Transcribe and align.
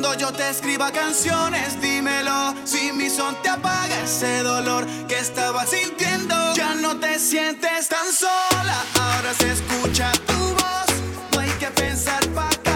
Cuando 0.00 0.16
yo 0.16 0.32
te 0.32 0.48
escriba 0.48 0.92
canciones, 0.92 1.82
dímelo. 1.82 2.54
Si 2.62 2.92
mi 2.92 3.10
son 3.10 3.34
te 3.42 3.48
apaga 3.48 4.00
ese 4.04 4.44
dolor 4.44 4.86
que 5.08 5.18
estaba 5.18 5.66
sintiendo, 5.66 6.36
ya 6.54 6.76
no 6.76 7.00
te 7.00 7.18
sientes 7.18 7.88
tan 7.88 8.12
sola. 8.12 8.84
Ahora 8.94 9.34
se 9.34 9.50
escucha 9.50 10.12
tu 10.24 10.34
voz. 10.34 10.86
No 11.32 11.40
hay 11.40 11.50
que 11.58 11.66
pensar 11.72 12.24
pa' 12.28 12.67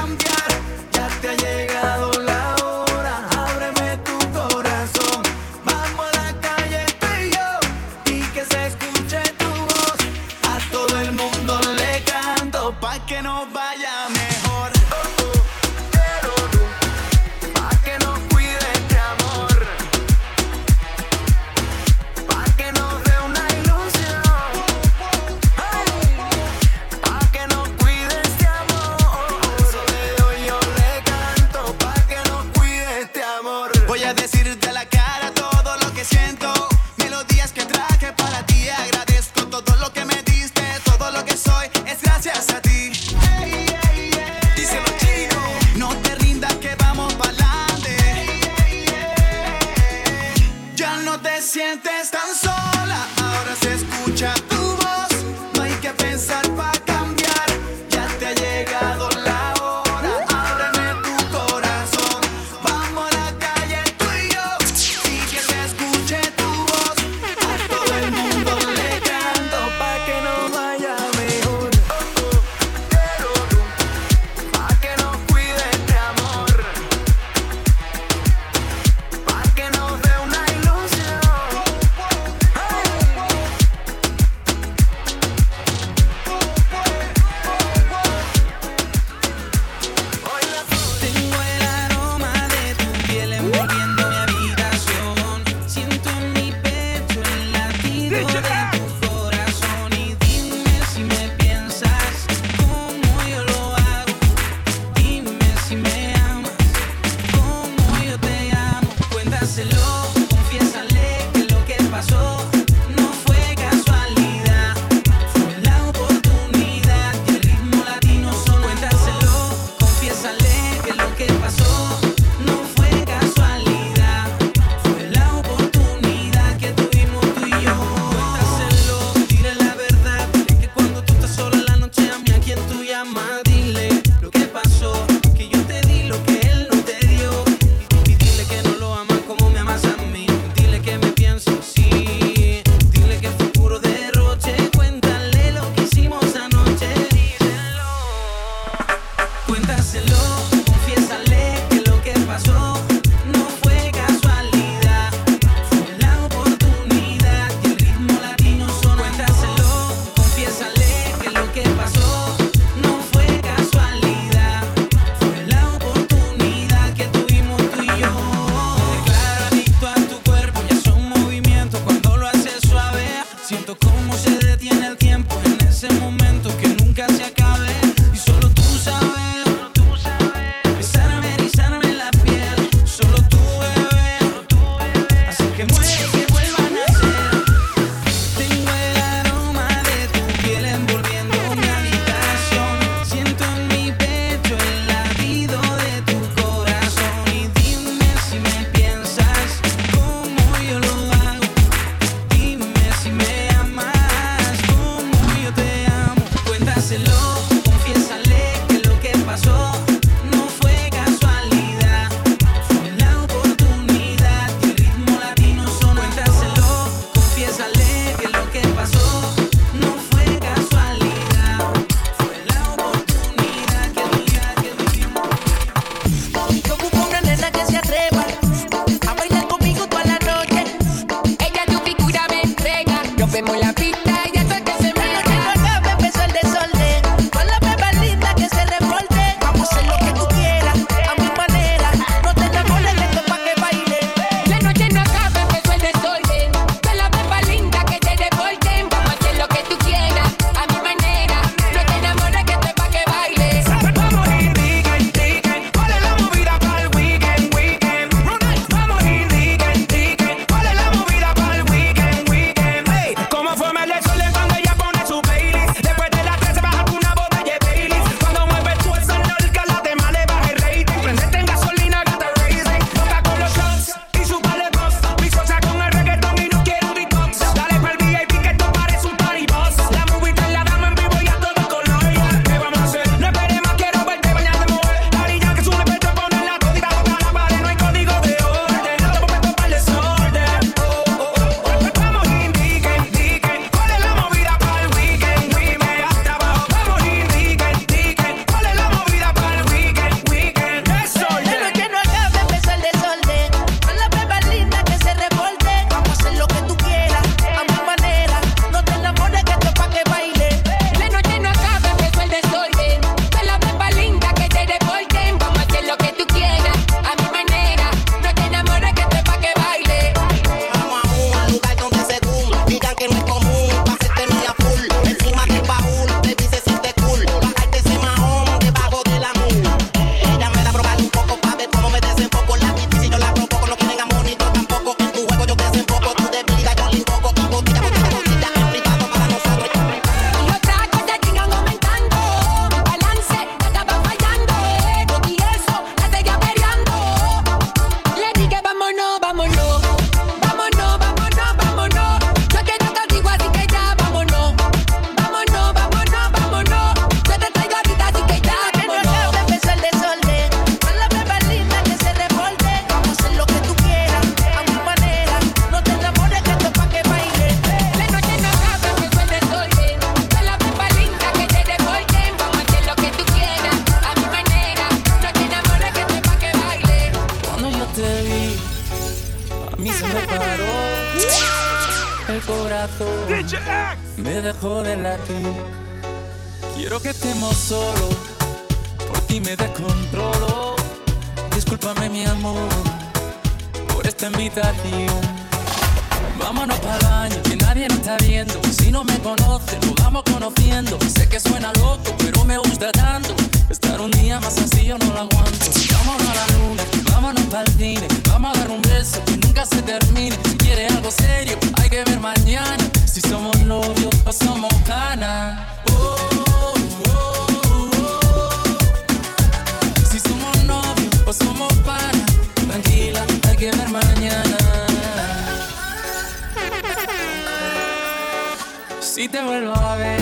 te 429.32 429.42
vuelvo 429.42 429.74
a 429.74 429.96
ver, 429.96 430.20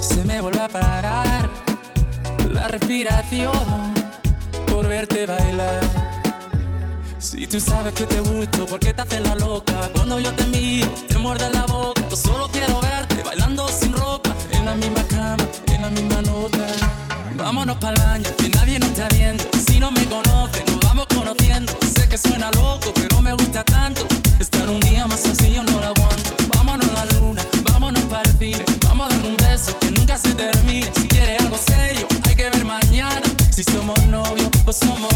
se 0.00 0.24
me 0.24 0.40
vuelve 0.40 0.60
a 0.60 0.68
parar 0.68 1.48
la 2.52 2.66
respiración 2.66 3.94
por 4.66 4.88
verte 4.88 5.26
bailar. 5.26 5.80
Si 7.20 7.46
tú 7.46 7.60
sabes 7.60 7.94
que 7.94 8.06
te 8.06 8.18
gusto, 8.18 8.66
¿por 8.66 8.80
qué 8.80 8.92
te 8.92 9.02
haces 9.02 9.20
la 9.20 9.36
loca? 9.36 9.74
Cuando 9.94 10.18
yo 10.18 10.32
te 10.34 10.44
miro, 10.46 10.88
te 11.08 11.18
muerde 11.18 11.48
la 11.50 11.64
boca. 11.66 12.02
Yo 12.10 12.16
solo 12.16 12.48
quiero 12.48 12.80
verte 12.80 13.22
bailando 13.22 13.68
sin 13.68 13.92
ropa, 13.92 14.30
en 14.50 14.64
la 14.64 14.74
misma 14.74 15.04
cama, 15.04 15.44
en 15.68 15.82
la 15.82 15.90
misma 15.90 16.22
nota. 16.22 16.66
Vámonos 17.36 17.76
pa'l 17.76 17.94
que 18.38 18.48
nadie 18.48 18.80
nos 18.80 18.88
está 18.88 19.08
viendo. 19.14 19.44
Si 19.68 19.78
no 19.78 19.92
me 19.92 20.04
conoces, 20.06 20.64
nos 20.66 20.80
vamos 20.80 21.06
conociendo. 21.14 21.72
Sé 21.94 22.08
que 22.08 22.18
suena 22.18 22.50
loco, 22.52 22.92
pero 22.92 23.22
me 23.22 23.34
gusta 23.34 23.62
tanto. 23.62 24.04
Estar 24.40 24.68
un 24.68 24.80
día 24.80 25.06
más 25.06 25.20
sencillo 25.20 25.62
no 25.62 25.78
lo 25.78 25.86
aguanto. 25.86 26.39
que 29.80 29.90
nunca 29.90 30.16
se 30.16 30.34
termine. 30.34 30.90
Si 30.94 31.06
quiere 31.08 31.36
algo 31.36 31.56
serio, 31.58 32.06
hay 32.24 32.34
que 32.34 32.48
ver 32.50 32.64
mañana. 32.64 33.22
Si 33.50 33.62
somos 33.64 34.02
novios 34.06 34.48
o 34.66 34.72
somos 34.72 35.09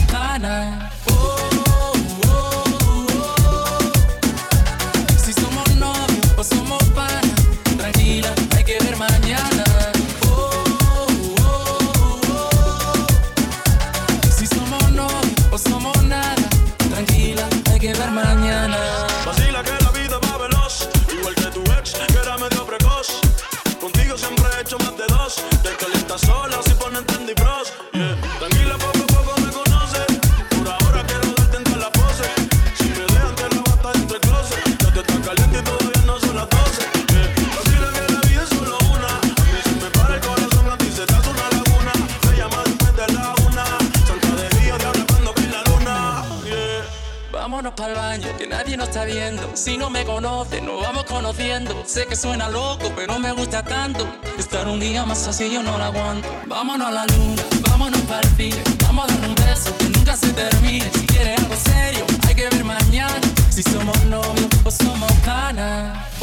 Sé 51.86 52.06
que 52.06 52.16
suena 52.16 52.48
loco, 52.48 52.90
pero 52.96 53.18
me 53.18 53.30
gusta 53.32 53.62
tanto. 53.62 54.08
Estar 54.38 54.66
un 54.68 54.80
día 54.80 55.04
más 55.04 55.28
así 55.28 55.52
yo 55.52 55.62
no 55.62 55.76
la 55.76 55.86
aguanto. 55.86 56.28
Vámonos 56.46 56.88
a 56.88 56.90
la 56.90 57.06
luna, 57.06 57.42
vámonos 57.68 58.00
para 58.02 58.26
el 58.26 58.34
fin. 58.34 58.54
Vamos 58.82 59.04
a 59.04 59.14
dar 59.14 59.28
un 59.28 59.34
beso 59.34 59.76
que 59.76 59.90
nunca 59.90 60.16
se 60.16 60.32
termine. 60.32 60.90
Si 60.94 61.06
quieres 61.06 61.38
algo 61.38 61.54
serio, 61.56 62.06
hay 62.26 62.34
que 62.34 62.48
ver 62.48 62.64
mañana. 62.64 63.20
Si 63.50 63.62
somos 63.62 64.02
novios 64.06 64.48
o 64.64 64.70
somos 64.70 65.12
canas. 65.24 66.13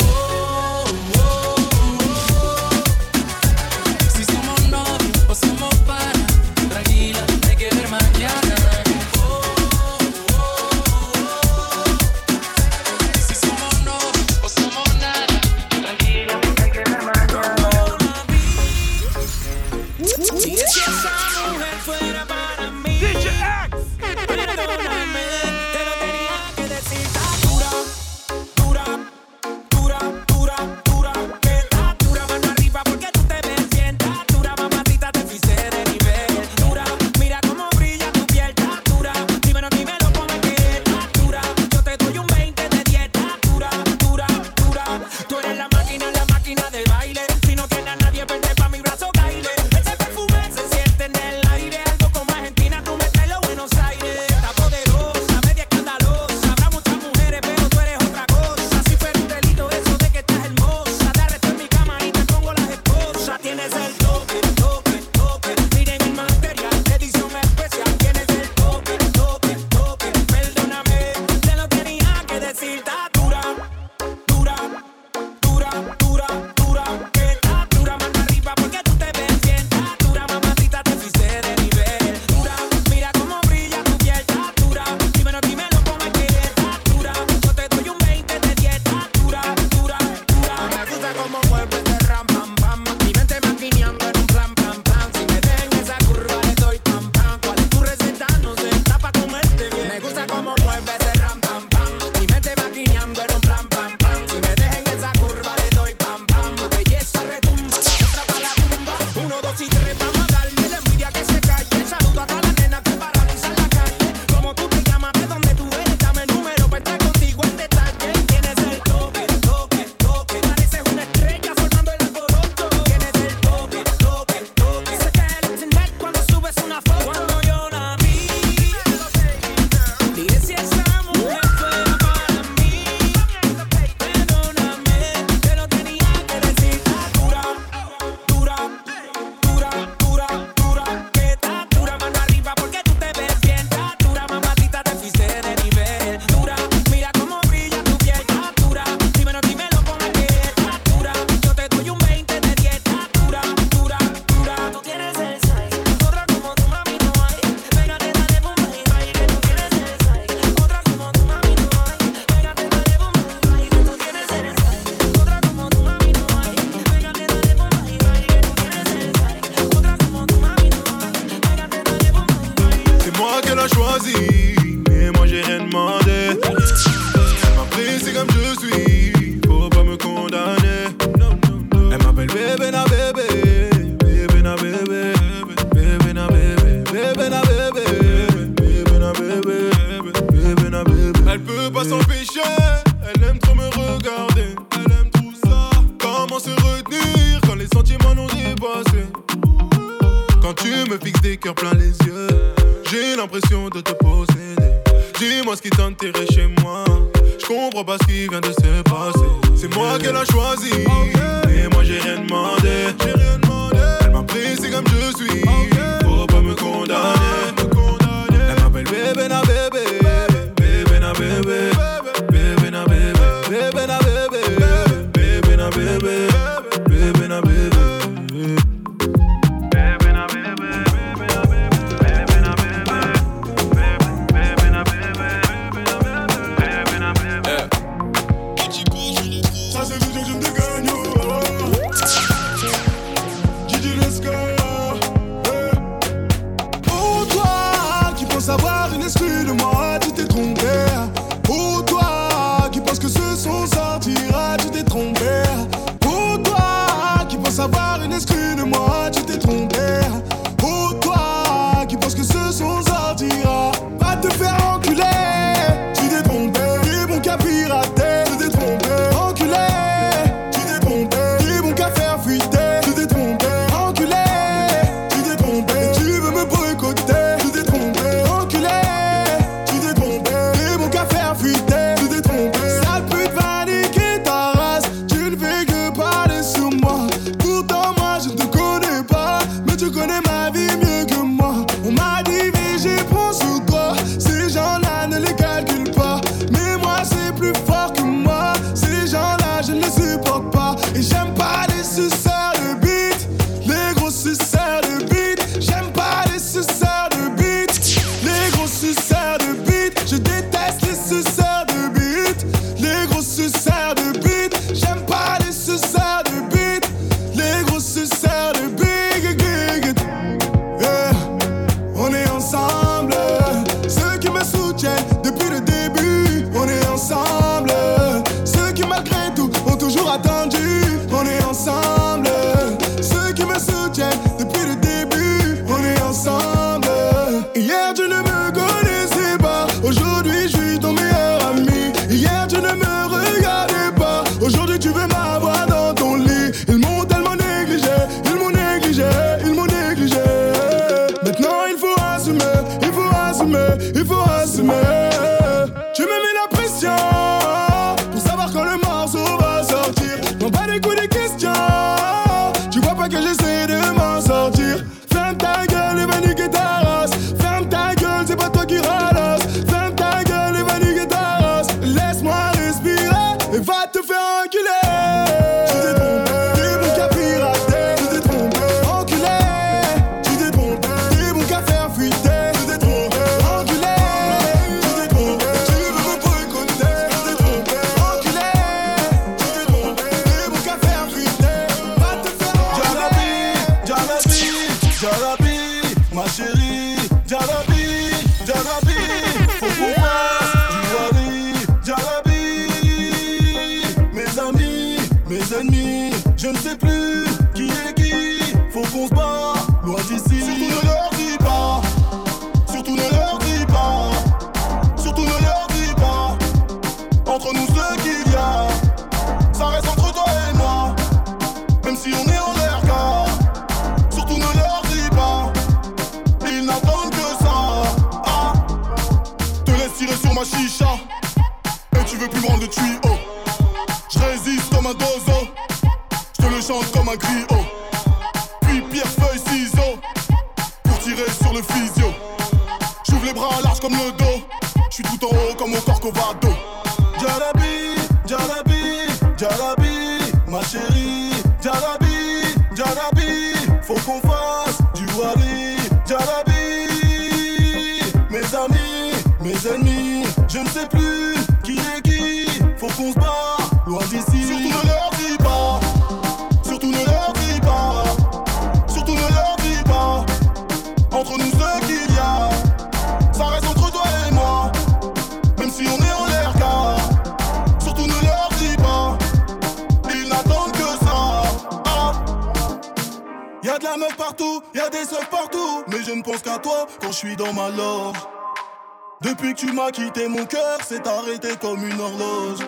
Quitté, 489.92 490.30
mon 490.30 490.46
cœur 490.46 490.82
s'est 490.88 491.06
arrêté 491.06 491.50
comme 491.60 491.86
une 491.86 492.00
horloge. 492.00 492.60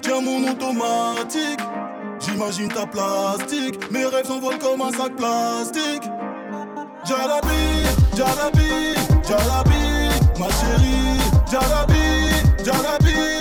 Tiens 0.00 0.22
mon 0.22 0.50
automatique, 0.50 1.60
j'imagine 2.18 2.68
ta 2.68 2.86
plastique. 2.86 3.90
Mes 3.90 4.06
rêves 4.06 4.24
s'envolent 4.24 4.58
comme 4.58 4.80
un 4.80 4.90
sac 4.90 5.14
plastique. 5.16 6.04
Jalabi, 7.04 7.84
Jalabi, 8.16 8.94
Jalabi, 9.28 10.08
ma 10.40 10.46
chérie. 10.46 11.20
Jalabi, 11.50 12.64
Jalabi, 12.64 13.33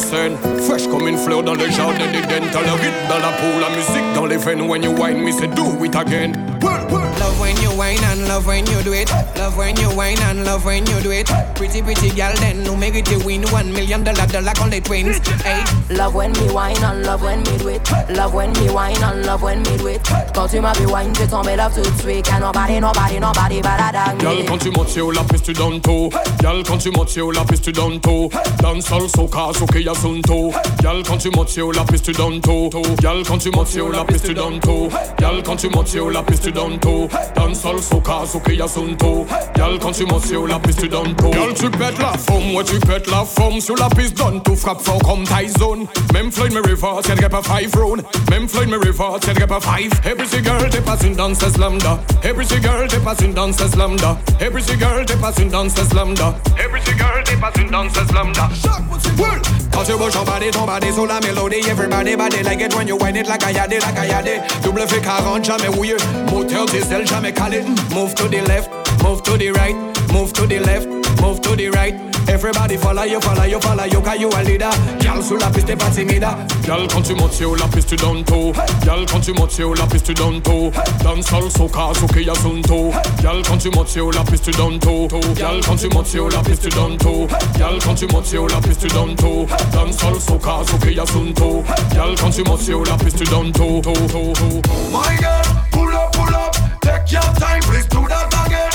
il 0.00 0.49
monte 1.42 1.60
sur 1.60 1.72
scène. 1.72 1.80
Fresh 1.80 1.80
comme 1.80 1.94
une 1.94 1.94
fleur 1.94 1.94
dans 1.94 1.94
le 1.94 1.98
jardin 2.00 2.06
d'Éden. 2.12 2.44
T'as 2.52 2.60
le 2.62 2.72
rythme 2.72 3.08
dans 3.08 3.18
la 3.18 3.32
peau, 3.32 3.60
la 3.60 3.70
musique 3.76 4.12
dans 4.14 4.26
les 4.26 4.36
veines. 4.36 4.62
When 4.68 4.82
you 4.82 4.92
whine 4.92 5.22
me, 5.24 5.32
say 5.32 5.48
do 5.48 5.84
it 5.84 5.94
again. 5.94 6.32
Love 6.62 7.38
when 7.40 7.56
you 7.62 7.70
whine 7.70 8.02
and 8.04 8.26
love 8.28 8.46
when 8.46 8.66
you 8.66 8.82
do 8.82 8.92
it. 8.92 9.10
Love 9.36 9.56
when 9.56 9.76
you 9.76 9.88
whine 9.90 10.18
and 10.22 10.44
love 10.44 10.64
when 10.64 10.84
you 10.86 11.00
do 11.00 11.10
it. 11.10 11.26
Pretty, 11.54 11.82
pretty 11.82 12.10
girl, 12.10 12.32
then 12.40 12.62
no 12.64 12.74
make 12.76 12.94
it 12.94 13.10
you 13.10 13.18
win 13.24 13.42
one 13.50 13.72
million 13.72 14.02
dollar, 14.02 14.26
dollar 14.26 14.52
on 14.60 14.70
the 14.70 14.80
twins. 14.80 15.18
Hey, 15.42 15.62
Love 15.90 16.14
when 16.14 16.32
me 16.32 16.50
wine 16.52 16.76
and 16.82 17.04
love 17.04 17.22
when 17.22 17.38
me 17.42 17.58
do 17.58 17.68
it. 17.68 17.80
Love 18.10 18.34
when 18.34 18.52
me 18.52 18.70
wine 18.70 18.96
and 19.02 19.24
love 19.26 19.42
when 19.42 19.62
me 19.62 19.76
do 19.78 19.86
it. 19.88 20.00
Quand 20.34 20.48
tu 20.48 20.60
m'as 20.60 20.72
vu 20.78 20.86
wine, 20.86 21.12
j'ai 21.18 21.26
tombé 21.26 21.56
love 21.56 21.72
tout 21.74 21.82
de 21.88 22.00
suite. 22.02 22.26
Can 22.26 22.40
nobody, 22.40 22.80
nobody, 22.80 23.18
nobody 23.20 23.60
better 23.62 23.92
than 23.92 24.18
Y'a 24.20 24.42
me. 24.42 24.46
quand 24.48 24.58
tu 24.58 24.70
montes 24.70 24.88
sur 24.88 25.12
la 25.12 25.22
piste, 25.22 25.44
tu 25.44 25.52
donnes 25.52 25.80
tout. 25.80 26.10
Y'a 26.42 26.52
quand 26.66 26.78
tu 26.78 26.90
montes 26.90 27.08
sur 27.10 27.32
la 27.32 27.44
piste, 27.44 27.64
tu 27.64 27.72
donnes 27.72 28.00
tout. 28.00 28.28
Dans 28.62 28.80
sol, 28.80 29.08
soca, 29.08 29.52
soke, 29.58 29.76
yasunto. 29.80 30.52
Y'a 30.82 30.92
quand 31.06 31.18
tu 31.18 31.29
montes 31.30 31.48
sur 31.48 31.72
la 31.72 31.84
piste, 31.84 32.04
tu 32.04 32.12
donnes 32.12 32.40
tout. 32.40 32.70
Y'a 33.02 33.12
quand 33.26 33.38
tu 33.38 33.50
montes 33.50 33.68
sur 33.68 33.88
la 33.90 34.04
piste, 34.04 34.26
tu 34.26 34.34
donnes 34.34 34.60
tout. 34.60 34.88
Y'a 35.20 35.30
quand 35.44 35.56
tu 35.56 35.68
montes 35.68 35.88
sur 35.88 36.10
la 36.10 36.22
piste, 36.22 36.44
tu 36.44 36.52
donnes 36.52 36.78
tout. 36.78 37.08
Dans 37.36 37.54
sol, 37.54 37.80
soca, 37.80 38.26
soke, 38.26 38.48
yasunto. 38.48 39.26
Y'a 39.56 39.66
quand 39.80 39.92
tu 39.92 40.06
montes 40.06 40.26
sur 40.26 40.46
la 40.46 40.58
piste, 40.58 40.80
tu 40.80 40.88
donnes 40.88 41.14
tout. 41.14 41.30
Y'a 41.32 41.52
tu 41.54 41.70
pètes 41.70 41.98
la 41.98 42.12
forme, 42.18 42.54
ouais, 42.54 42.64
tu 42.64 42.78
pètes 42.78 43.10
la 43.10 43.24
forme. 43.24 43.60
Sur 43.60 43.76
la 43.76 43.88
piste, 43.88 44.16
donne 44.16 44.42
tout, 44.42 44.56
frappe 44.56 44.80
fort 44.80 44.98
comme 44.98 45.24
Tyson. 45.24 45.86
Même 46.12 46.30
Floyd 46.32 46.52
me 46.52 46.60
reverse, 46.60 47.06
y'a 47.08 47.28
pas 47.28 47.42
five 47.42 47.70
round. 47.74 48.02
Même 48.30 48.48
Floyd 48.48 48.68
me 48.68 48.78
reverse, 48.78 49.20
y'a 49.38 49.46
pas 49.46 49.60
five. 49.60 49.92
Every 50.04 50.26
girl, 50.42 50.68
t'es 50.70 50.80
pas 50.80 50.96
une 51.04 51.14
danseuse 51.14 51.56
lambda. 51.58 51.98
Every 52.22 52.46
girl, 52.46 52.86
t'es 52.88 52.98
pas 52.98 53.14
une 53.22 53.32
danseuse 53.34 53.76
lambda. 53.76 54.18
Every 54.40 54.62
girl, 54.62 55.04
t'es 55.06 55.16
pas 55.16 55.32
une 55.38 55.48
danseuse 55.48 55.92
lambda. 55.92 56.34
Every 56.58 56.80
girl, 56.96 57.22
t'es 57.24 57.36
pas 57.36 57.52
une 57.58 57.70
danseuse 57.70 58.12
lambda. 58.12 58.48
Quand 59.72 59.84
tu 59.84 59.92
bouges 59.92 60.12
ton 60.12 60.24
body, 60.24 60.50
ton 60.50 60.66
body 60.66 60.92
sur 60.92 61.06
la 61.06 61.19
mélodie 61.20 61.66
Everybody 61.68 62.16
body 62.16 62.42
like 62.42 62.60
it. 62.60 62.74
When 62.74 62.88
you 62.88 62.96
whine 62.96 63.16
it 63.16 63.26
like 63.26 63.42
a 63.42 63.52
yadé, 63.52 63.80
like 63.80 63.98
a 63.98 64.06
yadé 64.06 64.62
Double 64.62 64.82
V40, 64.82 65.44
jamais 65.44 65.68
rouillé 65.68 65.96
Moteur 66.30 66.66
diesel, 66.66 67.06
jamais 67.06 67.32
calé 67.32 67.62
Move 67.94 68.14
to 68.14 68.28
the 68.28 68.42
left, 68.42 68.70
move 69.02 69.22
to 69.22 69.36
the 69.36 69.50
right. 69.50 69.76
Move 70.12 70.32
to 70.32 70.46
the 70.46 70.58
left, 70.58 70.88
move 71.20 71.40
to 71.40 71.54
the 71.54 71.70
right 71.70 72.09
Everybody 72.28 72.76
follow 72.76 73.02
you, 73.02 73.20
follow 73.20 73.44
you, 73.44 73.60
follow 73.60 73.84
you 73.84 74.00
Cause 74.00 74.20
you 74.20 74.30
a 74.30 74.42
leader. 74.42 74.70
Girl 75.00 75.22
sur 75.22 75.36
la 75.38 75.50
piste, 75.50 75.66
t'es 75.66 75.76
pas 75.76 75.90
timide 75.90 76.26
Gal 76.64 76.86
quand 76.92 77.02
tu 77.02 77.14
montes 77.14 77.32
sur 77.32 77.56
la 77.56 77.66
piste 77.66 77.88
tu 77.88 77.96
donnes 77.96 78.24
tout 78.24 78.52
Gal 78.84 79.04
quand 79.10 79.20
tu 79.20 79.32
montes 79.32 79.50
sur 79.50 79.74
la 79.74 79.86
piste 79.86 80.06
tu 80.06 80.14
donnes 80.14 80.40
tout 80.40 80.70
Dans 81.02 81.20
sol 81.22 81.50
soca 81.50 81.92
soke 81.94 82.24
yasunto 82.24 82.92
Gal 83.22 83.42
quand 83.46 83.58
tu 83.58 83.70
montes 83.70 83.88
sur 83.88 84.10
la 84.10 84.22
piste 84.24 84.44
tu 84.44 84.50
donnes 84.52 84.78
tout 84.78 85.08
Gal 85.36 85.60
quand 85.66 85.76
tu 85.76 85.88
montes 85.88 86.06
sur 86.06 86.28
la 86.28 86.38
piste 86.38 86.62
tu 86.62 86.68
donnes 86.70 86.96
tout 86.98 87.26
Gal 87.58 87.78
quand 87.84 87.94
tu 87.94 88.06
montes 88.06 88.26
sur 88.26 88.46
la 88.46 88.60
piste 88.60 88.80
tu 88.80 88.88
donnes 88.88 89.16
tout 89.16 89.46
Dans 89.72 89.92
sol 89.92 90.20
soca 90.20 90.64
soke 90.70 90.94
yasunto 90.94 91.64
Gal 91.94 92.14
quand 92.20 92.30
tu 92.30 92.42
montes 92.44 92.60
sur 92.62 92.84
la 92.84 92.96
piste 92.96 93.18
tu 93.18 93.24
donnes 93.24 93.52
tout. 93.52 93.82
My 94.92 95.16
girl, 95.18 95.42
pull 95.72 95.94
up, 95.94 96.12
pull 96.12 96.34
up, 96.34 96.54
take 96.80 97.12
your 97.12 97.22
time, 97.38 97.60
please 97.62 97.86
do 97.86 98.06
that 98.08 98.28
again. 98.46 98.70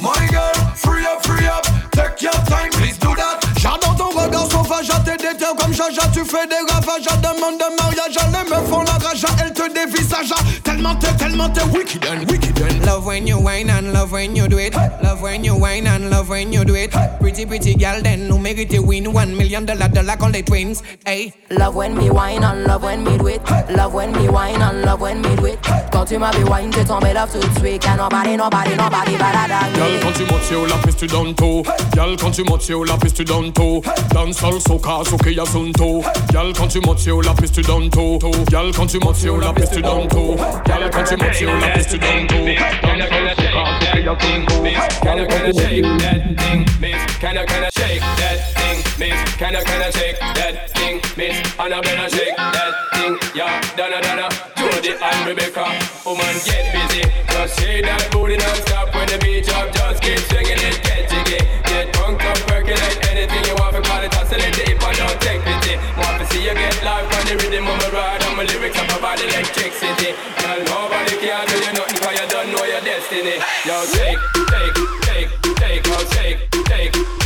My 0.00 0.26
girl, 0.30 0.52
free 0.74 1.04
up, 1.04 1.24
free 1.24 1.46
up, 1.46 1.64
take 1.94 2.22
your 2.22 2.32
time, 2.46 2.70
please 2.72 2.98
do 2.98 3.14
that. 3.16 3.40
J'adore 3.58 3.96
ton 3.96 4.10
regard 4.10 4.50
sauvage, 4.50 4.90
à 4.90 5.00
tes 5.00 5.16
comme 5.56 5.72
Jaja 5.72 6.02
Tu 6.12 6.24
fais 6.24 6.46
des 6.46 6.72
ravages, 6.72 7.06
à 7.08 7.16
demande 7.16 7.58
de 7.58 7.82
mariage 7.82 8.16
Les 8.32 8.50
meufs 8.50 8.68
font 8.68 8.82
la 8.82 8.92
rage, 9.06 9.24
à 9.24 9.42
elles 9.42 9.52
te 9.52 9.72
dévisagent 9.72 10.34
Tellement 10.62 10.94
t'es, 10.96 11.12
tellement 11.14 11.48
t'es 11.48 11.64
wicked 11.64 12.04
and 12.06 12.30
wicked 12.30 12.58
and 12.60 12.84
Love 12.84 13.06
when 13.06 13.26
you 13.26 13.38
whine 13.38 13.70
and 13.70 13.92
love 13.92 14.12
when 14.12 14.36
you 14.36 14.46
do 14.46 14.58
it. 14.58 14.74
Love 15.02 15.22
when 15.22 15.42
you 15.42 15.54
whine 15.54 15.86
and 15.86 16.10
love 16.10 16.28
when 16.28 16.52
you 16.52 16.64
do 16.64 16.74
it. 16.74 16.90
Pretty 17.20 17.46
pretty 17.46 17.74
girl 17.74 18.00
then 18.02 18.28
no 18.28 18.36
mérite 18.36 18.78
win. 18.78 19.12
One 19.12 19.36
million 19.36 19.64
dollar 19.64 19.88
dollar 19.88 20.16
con 20.16 20.32
les 20.32 20.42
twins. 20.42 20.82
Hey. 21.06 21.32
Love 21.50 21.74
when 21.74 21.96
me 21.96 22.10
wine 22.10 22.44
and 22.44 22.64
love 22.64 22.82
when 22.82 23.02
me 23.04 23.16
do 23.16 23.28
it. 23.28 23.40
Love 23.70 23.94
when 23.94 24.12
me 24.12 24.28
wine 24.28 24.60
and 24.60 24.82
love 24.82 25.00
when 25.00 25.22
me 25.22 25.34
do 25.36 25.46
it. 25.46 25.58
Quand 25.92 26.04
tu 26.04 26.18
m'as 26.18 26.30
vu 26.32 26.44
wine, 26.44 26.70
j'ai 26.72 26.84
tombé 26.84 27.12
love 27.14 27.30
tout 27.32 27.38
de 27.38 27.58
suite. 27.58 27.82
Can 27.82 27.96
nobody, 27.96 28.36
nobody, 28.36 28.76
nobody 28.76 29.16
better 29.16 29.48
than 29.48 29.72
Gal 29.74 29.92
me. 29.92 30.00
quand 30.02 30.12
tu 30.12 30.24
montes 30.24 30.44
sur 30.44 30.66
la 30.66 30.76
piste 30.76 30.98
tu 30.98 31.06
donnes 31.06 31.34
tout. 31.34 31.62
Gal 31.94 32.16
quand 32.20 32.30
tu 32.30 32.44
montes 32.44 32.62
sur 32.62 32.84
la 32.84 32.96
piste 32.96 33.16
tu 33.16 33.24
donnes 33.24 33.52
tout. 33.52 33.82
Dans 34.12 34.32
sol 34.32 34.60
soca 34.60 35.04
soke 35.44 35.66
yasunto 35.66 36.02
Gal 36.32 36.52
quand 36.56 36.68
tu 36.68 36.80
montes 36.80 36.98
sur 36.98 37.22
la 37.22 37.34
piste 37.34 37.54
tu 37.54 37.62
donnes 37.62 37.90
tout 37.90 38.18
Gal 38.50 38.70
quand 38.74 38.86
tu 38.86 38.98
montes 38.98 39.16
sur 39.16 39.38
la 39.38 39.52
piste 39.52 39.74
tu 39.74 39.82
donnes 39.82 40.08
tout 40.08 40.36
Gal 40.66 40.90
quand 40.90 41.04
tu 41.04 41.16
montes 41.16 41.34
sur 41.34 41.52
la 41.54 41.68
piste 41.68 41.90
tu 41.90 41.98
donnes 41.98 42.26
tout 42.26 42.34
Dans 42.82 42.96
sol 42.96 43.34
soca 43.36 43.64
soke 43.64 43.84
that 44.04 44.20
thing, 44.20 44.62
miss? 44.62 44.98
Can 45.00 45.18
you 45.18 45.26
can 45.26 45.46
you 45.46 45.52
shake 45.52 45.82
that 46.00 46.38
thing, 46.38 46.66
miss? 46.80 47.16
Can 47.16 47.36
you 47.36 47.46
can 47.46 47.62
you 47.62 47.70
shake 47.70 48.00
that 48.00 48.38
thing, 48.54 48.78
miss? 48.98 49.36
Can 49.36 49.54
you 49.54 49.64
can 49.64 49.80
you 49.80 49.92
shake 49.92 50.18
that 50.18 50.70
thing, 50.70 51.00
miss? 51.16 51.58
And 51.58 51.74
I 51.74 51.80
better 51.80 52.08
shake 52.16 52.36
that 52.36 52.74
thing, 52.92 53.18
yeah. 53.34 53.60
Donna 53.76 54.00
Donna, 54.02 54.53
Jody 54.74 54.90
and 54.90 55.26
Rebecca, 55.26 55.70
woman 56.04 56.34
get 56.42 56.66
busy. 56.74 57.06
Just 57.30 57.60
shake 57.60 57.86
that 57.86 58.10
booty 58.10 58.34
non-stop 58.34 58.90
when 58.90 59.06
the 59.06 59.18
beat 59.22 59.46
drop. 59.46 59.70
Just 59.70 60.02
keep 60.02 60.18
swinging 60.26 60.58
it, 60.58 60.82
get 60.82 61.06
jiggy, 61.06 61.38
get 61.70 61.94
drunk 61.94 62.18
up, 62.26 62.34
percolate 62.50 62.98
anything 63.06 63.44
you 63.46 63.54
want. 63.54 63.70
For 63.70 63.82
call 63.86 64.02
it 64.02 64.10
oscillate, 64.18 64.74
but 64.82 64.98
don't 64.98 65.14
take 65.22 65.46
pity. 65.46 65.78
Want 65.94 66.18
to 66.18 66.26
see 66.26 66.42
you 66.42 66.54
get 66.58 66.74
live 66.82 67.06
on 67.06 67.22
the 67.22 67.38
rhythm 67.38 67.70
of 67.70 67.78
my 67.86 67.88
ride, 67.94 68.22
and 68.26 68.34
my 68.34 68.42
lyrics 68.50 68.74
up 68.74 68.90
about 68.98 69.22
electricity. 69.22 70.10
Girl, 70.42 70.58
nobody 70.66 71.22
can 71.22 71.46
do 71.46 71.54
you 71.54 71.72
nothing 71.78 71.98
'cause 72.02 72.18
you 72.18 72.26
don't 72.34 72.48
know 72.50 72.64
your 72.66 72.82
destiny. 72.82 73.38
Yo, 73.62 73.78
take, 73.94 74.18
take, 74.50 74.74
take, 75.06 75.30
take, 75.54 75.82
take, 75.86 76.38
take, 76.66 76.94
take, 76.98 77.23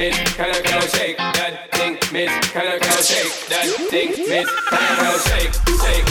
miss? 0.00 0.16
Can 0.34 0.50
I, 0.50 0.60
can 0.62 0.82
I 0.82 0.86
shake 0.86 1.16
that 1.18 1.70
thing, 1.72 1.92
miss? 2.10 2.50
Can 2.52 2.66
I, 2.66 2.78
can 2.78 2.92
I 2.92 3.02
shake 3.02 3.48
that 3.52 3.66
thing, 3.90 4.08
miss? 4.08 4.48
Can 4.48 4.78
I, 4.78 4.96
can 4.96 5.06
I 5.06 5.18
shake, 5.28 5.52
shake, 5.84 6.09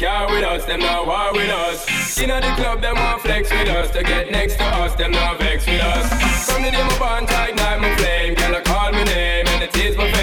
inna 0.00 0.26
with 0.30 0.44
us, 0.44 0.64
them 0.64 0.80
not 0.80 1.06
war 1.06 1.32
with 1.32 1.50
us. 1.50 2.18
Inna 2.18 2.40
the 2.40 2.54
club, 2.54 2.80
them 2.80 2.94
want 2.94 3.22
flex 3.22 3.50
with 3.50 3.68
us, 3.68 3.90
to 3.90 4.02
get 4.02 4.30
next 4.30 4.56
to 4.56 4.64
us, 4.64 4.94
them 4.94 5.12
not 5.12 5.38
vex 5.38 5.66
with 5.66 5.80
us. 5.80 6.46
From 6.46 6.62
the 6.62 6.70
day 6.70 6.82
my 6.82 6.98
bond 6.98 7.28
tight, 7.28 7.56
night 7.56 7.80
my 7.80 7.94
flame, 7.96 8.34
girl 8.34 8.56
I 8.56 8.60
call 8.60 8.92
my 8.92 9.04
name 9.04 9.46
and 9.48 9.62
it 9.62 9.76
is 9.76 9.96
my 9.96 10.10
fame. 10.12 10.17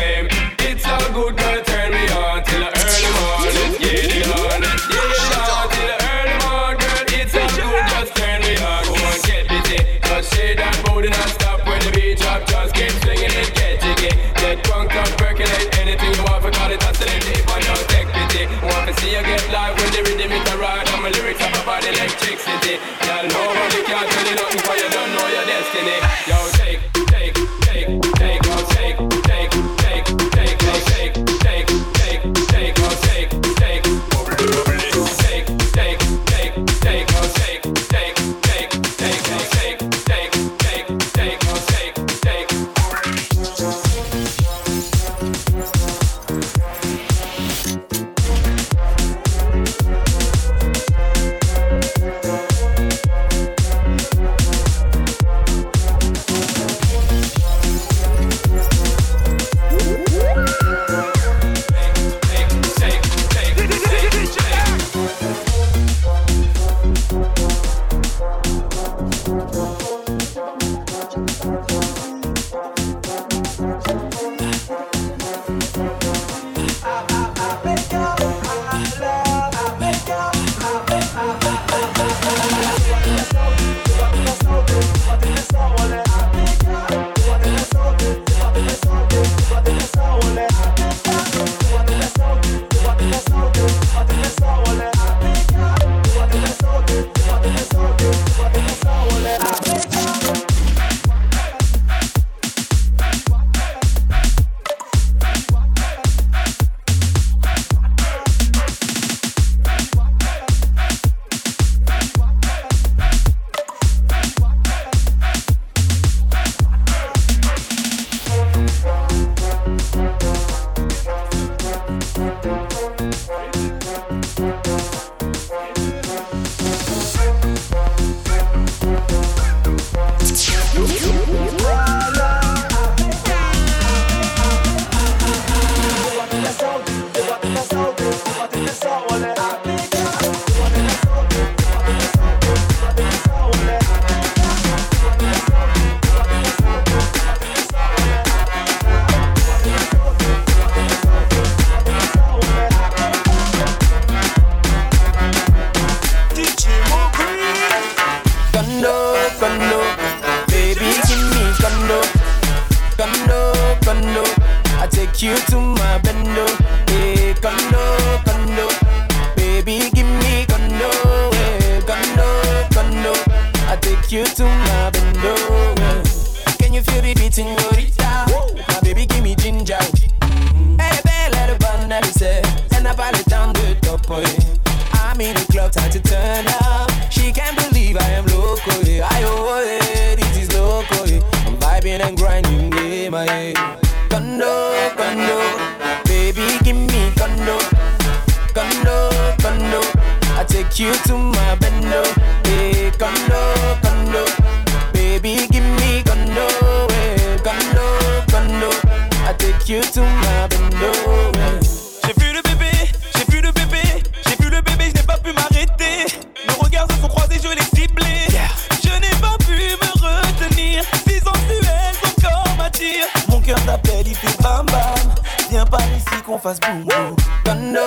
qu'on 226.26 226.40
fasse 226.40 226.60
boum 226.60 226.84
boum. 226.84 227.16
Condo, 227.44 227.82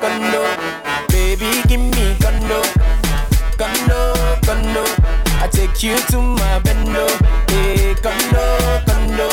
condo, 0.00 0.42
baby 1.10 1.46
give 1.68 1.78
me 1.78 2.16
condo, 2.20 2.60
condo, 3.56 4.14
condo. 4.44 4.84
I 5.40 5.48
take 5.48 5.82
you 5.82 5.96
to 6.10 6.20
my 6.20 6.60
bendo, 6.60 7.06
eh, 7.50 7.76
hey 7.76 7.94
condo, 8.02 8.42
condo, 8.86 9.28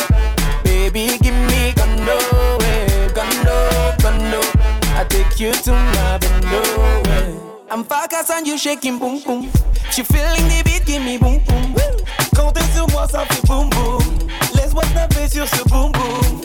baby 0.63 1.17
give 1.21 1.33
me 1.33 1.73
condo, 1.73 2.17
hey 2.61 2.85
eh, 2.87 3.09
condo, 3.13 3.57
condo. 4.01 4.41
I 4.95 5.05
take 5.09 5.39
you 5.39 5.51
to 5.51 5.71
my 5.71 6.19
bendo. 6.19 7.07
Hey. 7.07 7.35
I'm 7.71 7.83
focused 7.83 8.29
on 8.31 8.45
you 8.45 8.57
shaking 8.57 8.99
boom 8.99 9.21
boom. 9.23 9.49
She 9.91 10.03
feeling 10.03 10.47
the 10.47 10.61
beat, 10.63 10.85
give 10.85 11.03
me 11.03 11.17
boom 11.17 11.39
boom. 11.45 11.75
Comptez 12.35 12.63
sur 12.75 12.87
moi, 12.89 13.07
ça 13.07 13.25
fait 13.25 13.45
boum 13.47 13.69
boum. 13.69 14.03
Laisse-moi 14.55 14.83
taper 14.93 15.27
sur 15.27 15.47
ce 15.47 15.63
boum 15.69 15.91
boum 15.91 16.41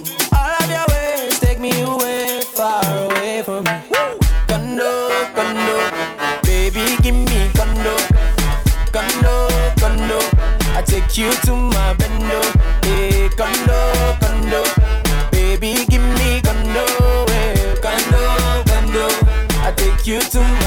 me 1.71 1.81
away, 1.83 2.41
far 2.43 2.83
away 3.05 3.43
from 3.43 3.65
me. 3.65 3.77
Condo, 4.49 4.91
condo, 5.35 5.77
baby, 6.43 6.85
give 7.03 7.15
me 7.15 7.41
condo. 7.59 7.95
Condo, 8.95 9.35
condo, 9.81 10.19
I 10.77 10.83
take 10.85 11.17
you 11.19 11.31
to 11.47 11.53
my 11.57 11.95
bendo. 11.99 12.41
Hey, 12.85 13.29
condo, 13.39 13.79
condo, 14.21 14.63
baby, 15.31 15.85
give 15.91 16.07
me 16.19 16.41
condo. 16.47 16.85
Hey, 17.33 17.75
condo, 17.85 18.23
condo, 18.71 19.07
I 19.67 19.73
take 19.77 20.07
you 20.07 20.21
to 20.21 20.41
my 20.41 20.66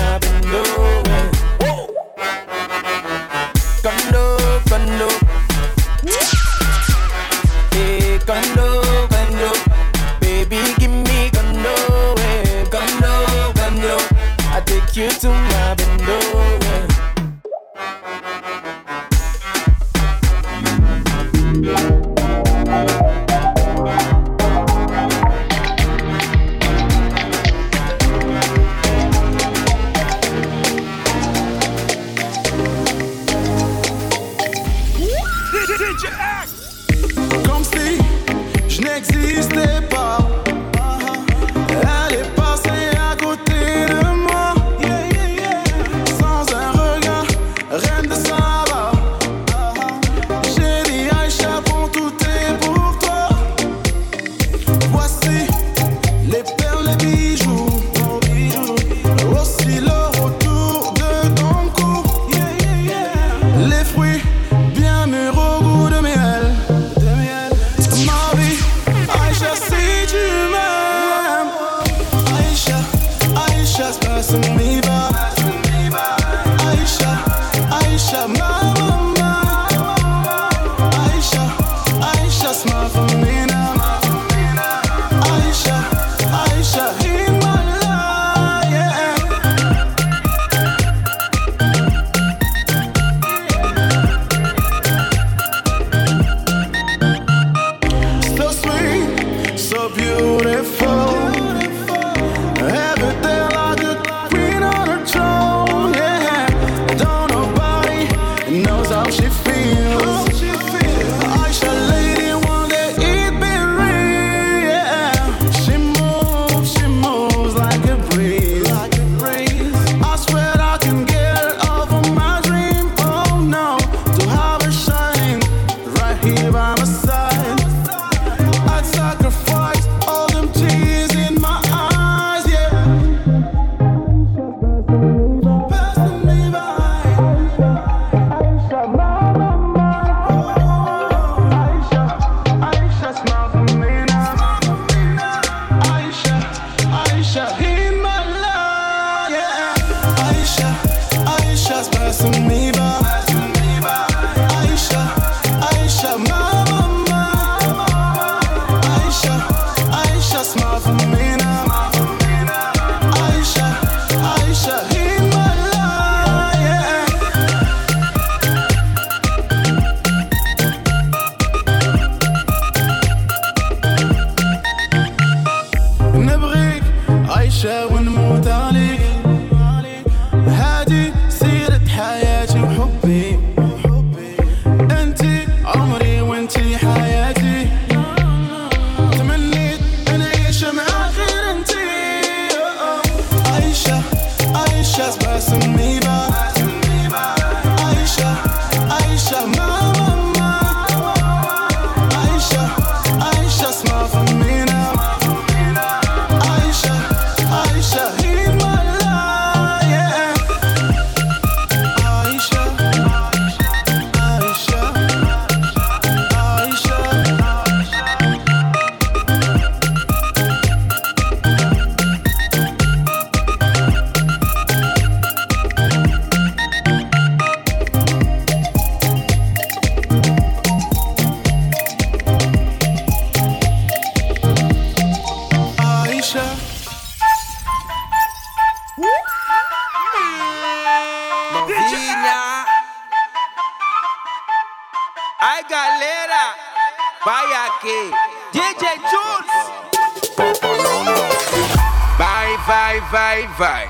vai. 253.59 253.89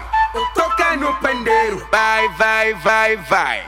Toca 0.56 0.96
no 0.98 1.14
pandeiro, 1.18 1.88
vai, 1.92 2.28
vai, 2.30 2.74
vai, 2.74 3.18
vai. 3.18 3.64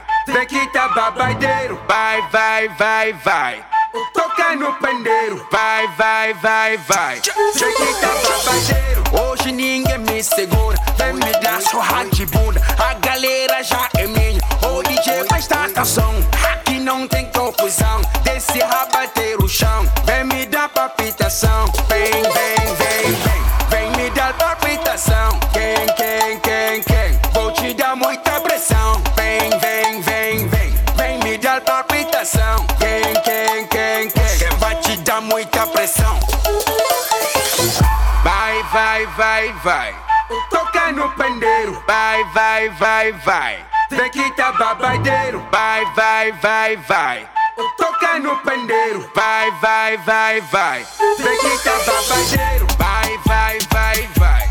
tá 0.73 0.87
babadeiro, 0.87 1.79
vai, 1.87 2.19
vai, 2.31 2.67
vai, 2.69 3.13
vai. 3.13 3.63
Toca 4.11 4.55
no 4.55 4.73
pandeiro, 4.79 5.47
vai, 5.51 5.87
vai, 5.89 6.33
vai, 6.33 6.77
vai. 6.77 7.19
tá 7.19 8.07
babadeiro, 8.27 9.03
hoje 9.29 9.51
ninguém 9.51 9.99
me 9.99 10.23
segura. 10.23 10.75
Vem 10.97 11.13
me 11.13 11.39
dar 11.39 11.61
surra 11.61 12.03
de 12.05 12.25
bunda, 12.25 12.59
a 12.79 12.95
galera 12.95 13.61
já 13.61 13.87
é 13.95 14.07
minha. 14.07 14.41
O 14.67 14.81
DJ 14.81 15.23
vai 15.29 15.39
estar 15.39 15.69
canção. 15.69 16.15
aqui 16.51 16.79
não 16.79 17.07
tem 17.07 17.27
confusão. 17.31 18.01
Desse 18.23 18.57
rabateiro 18.59 19.47
chão. 19.47 19.85
vai, 39.21 39.53
vai. 39.63 39.95
Toca 40.49 40.91
no 40.93 41.07
pandeiro, 41.11 41.83
vai, 41.85 42.23
vai, 42.33 42.69
vai, 42.69 43.11
vai. 43.11 43.65
vem 43.91 44.09
que 44.09 44.31
tá 44.31 44.51
babadeiro, 44.53 45.45
vai, 45.51 45.85
vai, 45.95 46.31
vai, 46.31 46.77
vai. 46.77 47.27
Toca 47.77 48.19
no 48.19 48.35
pandeiro, 48.37 49.07
vai, 49.13 49.51
vai, 49.61 49.97
vai, 49.97 50.41
vai. 50.41 50.87
vem 51.19 51.37
que 51.37 51.63
tá 51.63 51.77
babadeiro, 51.85 52.65
vai, 52.79 53.17
vai, 53.27 53.59
vai, 53.71 54.09
vai. 54.17 54.50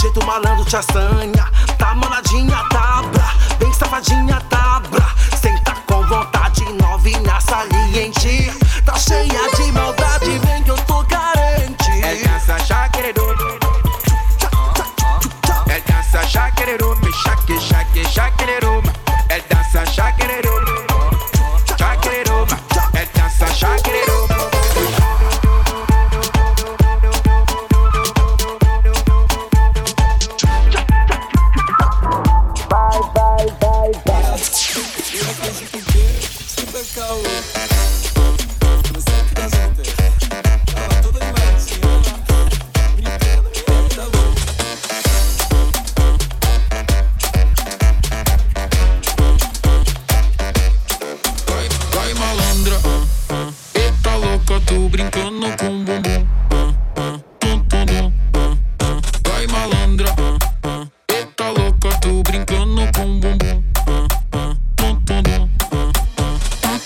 jeito 0.00 0.24
malandro 0.24 0.64
te 0.64 0.76
assanha. 0.76 1.50
Tá 1.78 1.94
manadinha, 1.94 2.56
tá 2.70 3.02
bra, 3.12 3.34
bem 3.58 3.72
safadinha, 3.72 4.40
tá 4.48 4.55
Tá 62.96 63.04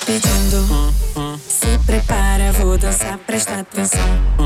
pedindo, 0.04 0.92
se 1.38 1.78
prepara, 1.86 2.50
vou 2.54 2.76
dançar, 2.76 3.16
presta 3.18 3.60
atenção. 3.60 4.39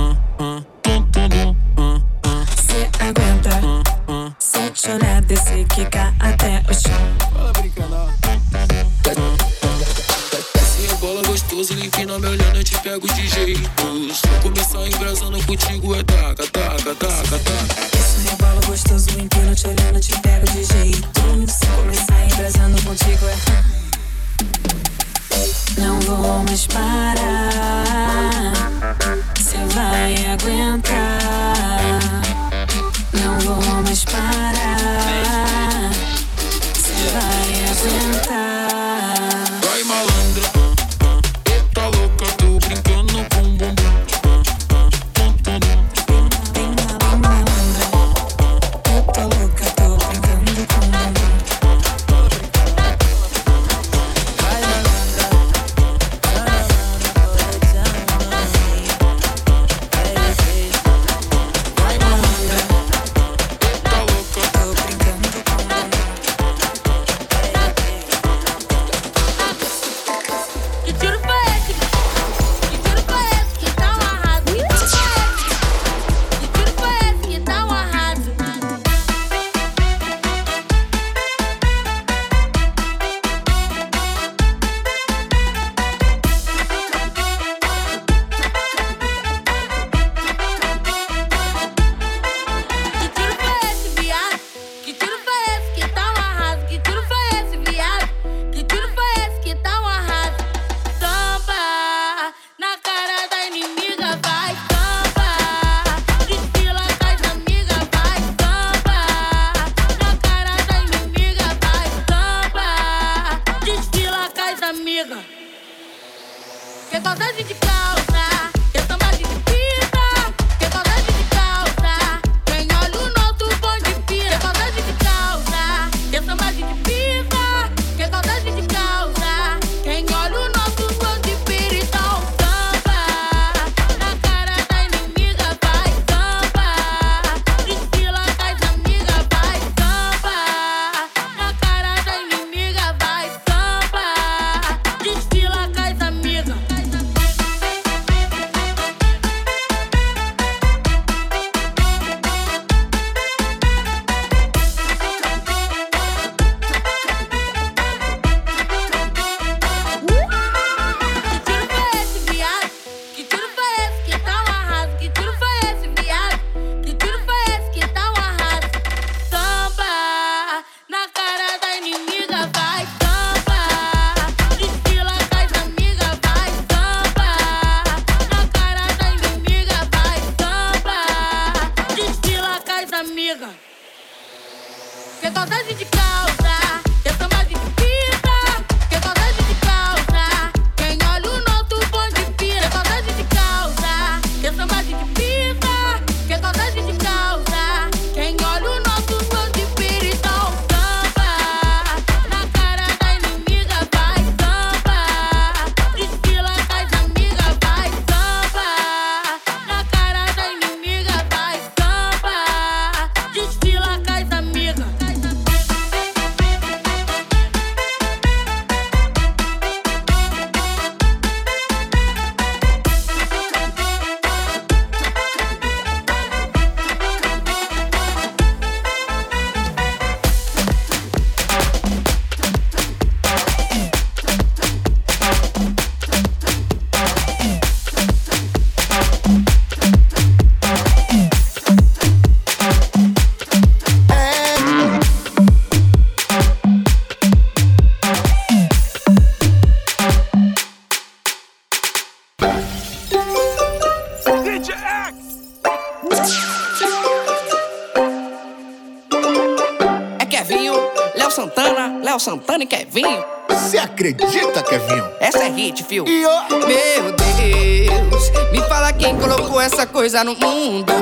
Coisa 270.05 270.23
no 270.23 270.35
mundo. 270.35 270.93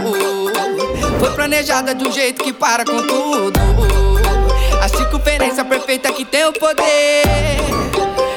Foi 1.19 1.31
planejada 1.31 1.93
de 1.93 2.07
um 2.07 2.13
jeito 2.13 2.45
que 2.45 2.53
para 2.53 2.85
com 2.85 3.05
tudo. 3.05 3.59
A 4.81 4.87
circunferência 4.87 5.65
perfeita 5.65 6.13
que 6.13 6.25
tem 6.25 6.45
o 6.45 6.53
poder. 6.53 7.25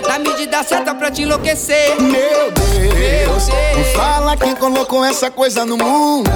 Na 0.07 0.18
medida 0.18 0.63
certa 0.63 0.95
pra 0.95 1.11
te 1.11 1.22
enlouquecer. 1.22 2.01
Meu 2.01 2.49
Deus, 2.49 3.47
me 3.78 3.84
fala 3.95 4.36
quem 4.36 4.55
colocou 4.55 5.05
essa 5.05 5.30
coisa 5.30 5.63
no 5.68 5.78
mundo. 5.78 6.32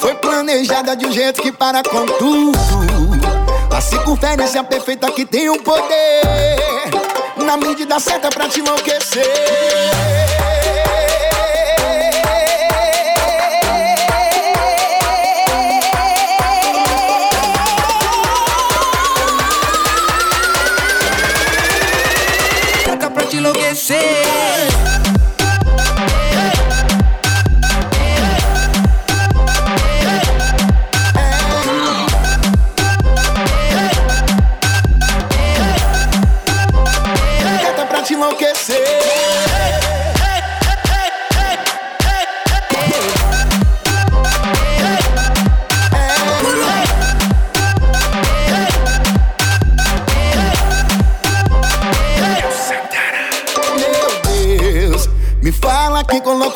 Foi 0.00 0.14
planejada 0.16 0.94
de 0.94 1.06
um 1.06 1.12
jeito 1.12 1.40
que 1.40 1.50
para 1.50 1.82
com 1.82 2.04
tudo. 2.04 2.58
A 3.74 3.80
circunferência 3.80 4.62
perfeita 4.62 5.10
que 5.10 5.24
tem 5.24 5.48
o 5.48 5.62
poder. 5.62 6.90
Na 7.38 7.56
medida 7.56 7.98
certa 7.98 8.28
pra 8.28 8.50
te 8.50 8.60
enlouquecer. 8.60 10.23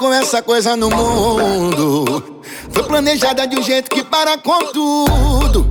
Colocou 0.09 0.13
essa 0.15 0.43
coisa 0.43 0.77
no 0.77 0.91
mundo. 0.91 2.41
Foi 2.71 2.83
planejada 2.85 3.47
de 3.47 3.59
um 3.59 3.63
jeito 3.63 3.91
que 3.91 4.03
para 4.03 4.39
com 4.39 4.73
tudo. 4.73 5.71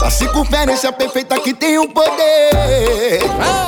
A 0.00 0.10
circunferência 0.10 0.92
perfeita 0.92 1.38
que 1.40 1.52
tem 1.52 1.78
o 1.78 1.88
poder. 1.88 3.20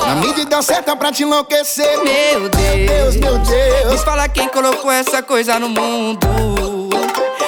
Na 0.07 0.17
medida 0.17 0.61
certa 0.63 0.97
pra 0.97 1.13
te 1.13 1.23
enlouquecer. 1.23 1.99
Meu 2.03 2.49
Deus, 2.49 3.17
meu 3.17 3.39
Deus. 3.39 3.93
Me 3.93 3.99
fala 3.99 4.29
quem 4.29 4.49
colocou 4.49 4.91
essa 4.91 5.23
coisa 5.23 5.59
no 5.59 5.69
mundo. 5.69 6.27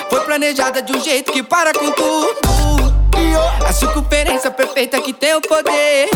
Foi 0.09 0.21
planejada 0.21 0.83
de 0.83 0.93
um 0.93 1.01
jeito 1.01 1.33
que 1.33 1.43
para 1.43 1.73
com 1.73 1.91
tudo. 1.91 2.49
A 3.67 3.73
circunferência 3.73 4.51
perfeita 4.51 5.01
que 5.01 5.13
tem 5.13 5.35
o 5.35 5.41
poder. 5.41 6.09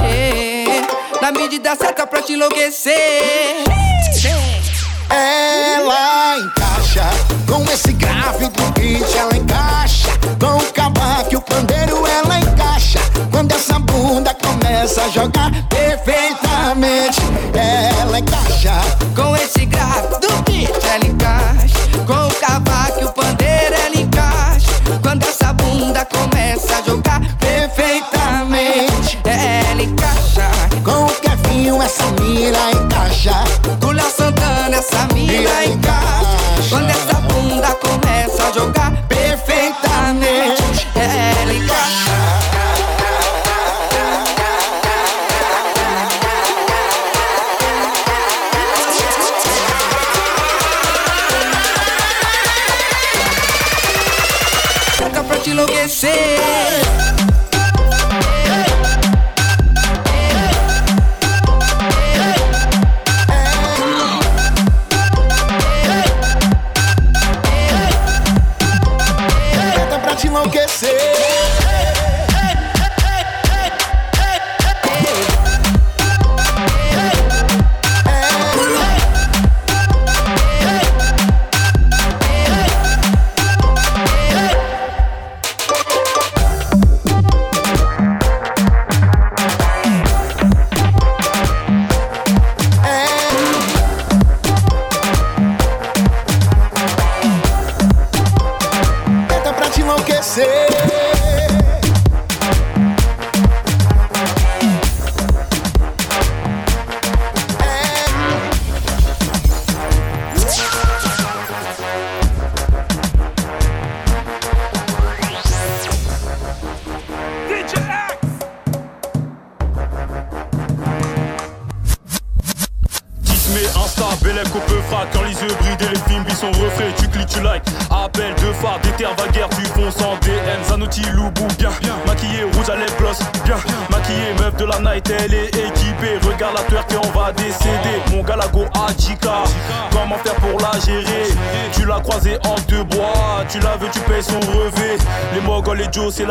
Na 1.21 1.33
medida 1.33 1.75
certa 1.77 2.07
pra 2.07 2.23
te 2.23 2.33
enlouquecer. 2.33 3.92
Ela 5.13 6.39
encaixa 6.39 7.11
com 7.47 7.63
esse 7.71 7.93
grave 7.93 8.49
do 8.49 8.73
beat, 8.73 9.15
ela 9.15 9.37
encaixa 9.37 10.09
com 10.41 10.57
o 10.57 10.73
cavaco 10.73 11.37
o 11.37 11.43
pandeiro, 11.43 12.07
ela 12.07 12.39
encaixa. 12.39 12.99
Quando 13.31 13.53
essa 13.53 13.79
bunda 13.79 14.35
começa 14.35 15.03
a 15.03 15.09
jogar 15.09 15.51
perfeitamente, 15.69 17.21
ela 17.55 18.19
encaixa 18.19 18.73
Com 19.15 19.37
esse 19.37 19.67
grave 19.67 20.19
do 20.21 20.43
beat, 20.43 20.85
ela 20.85 21.07
encaixa. 21.07 21.79
Com 22.07 22.29
o 22.29 22.35
cavaco 22.35 23.05
o 23.05 23.13
pandeiro, 23.13 23.75
ela 23.75 23.97
encaixa. 23.97 24.69
Quando 25.03 25.23
essa 25.25 25.53
bunda 25.53 26.07
começa 26.07 26.79
a 26.79 26.83
jogar 26.83 27.21
perfeitamente, 27.39 29.19
ela 29.25 29.83
encaixa. 29.83 30.51
com 30.83 31.05
o 31.05 31.13
Kevinho, 31.21 31.83
essa 31.83 32.05
mira 32.21 32.71
encaixa. 32.73 33.45
amigas. 34.91 36.27
Con 36.71 36.89
esa 36.89 37.12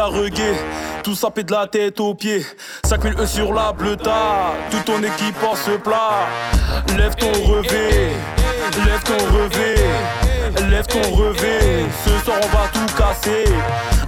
reggae. 0.05 0.55
Tout 1.03 1.15
ça 1.15 1.29
de 1.35 1.51
la 1.51 1.67
tête 1.67 1.99
aux 1.99 2.13
pieds. 2.13 2.45
5000 2.85 3.15
E 3.19 3.25
sur 3.25 3.53
la 3.53 3.71
bleuta, 3.71 4.53
toute 4.69 4.85
ton 4.85 5.01
équipe 5.01 5.43
en 5.43 5.55
ce 5.55 5.71
plat. 5.71 6.27
Lève 6.97 7.15
ton 7.15 7.31
revêt, 7.31 8.11
lève 8.85 9.03
ton 9.03 9.17
revêt, 9.33 10.69
lève 10.69 10.85
ton 10.87 11.01
revêt. 11.15 11.85
Ce 12.05 12.25
soir 12.25 12.37
on 12.43 12.47
va 12.55 12.67
tout 12.71 12.95
casser. 12.95 13.45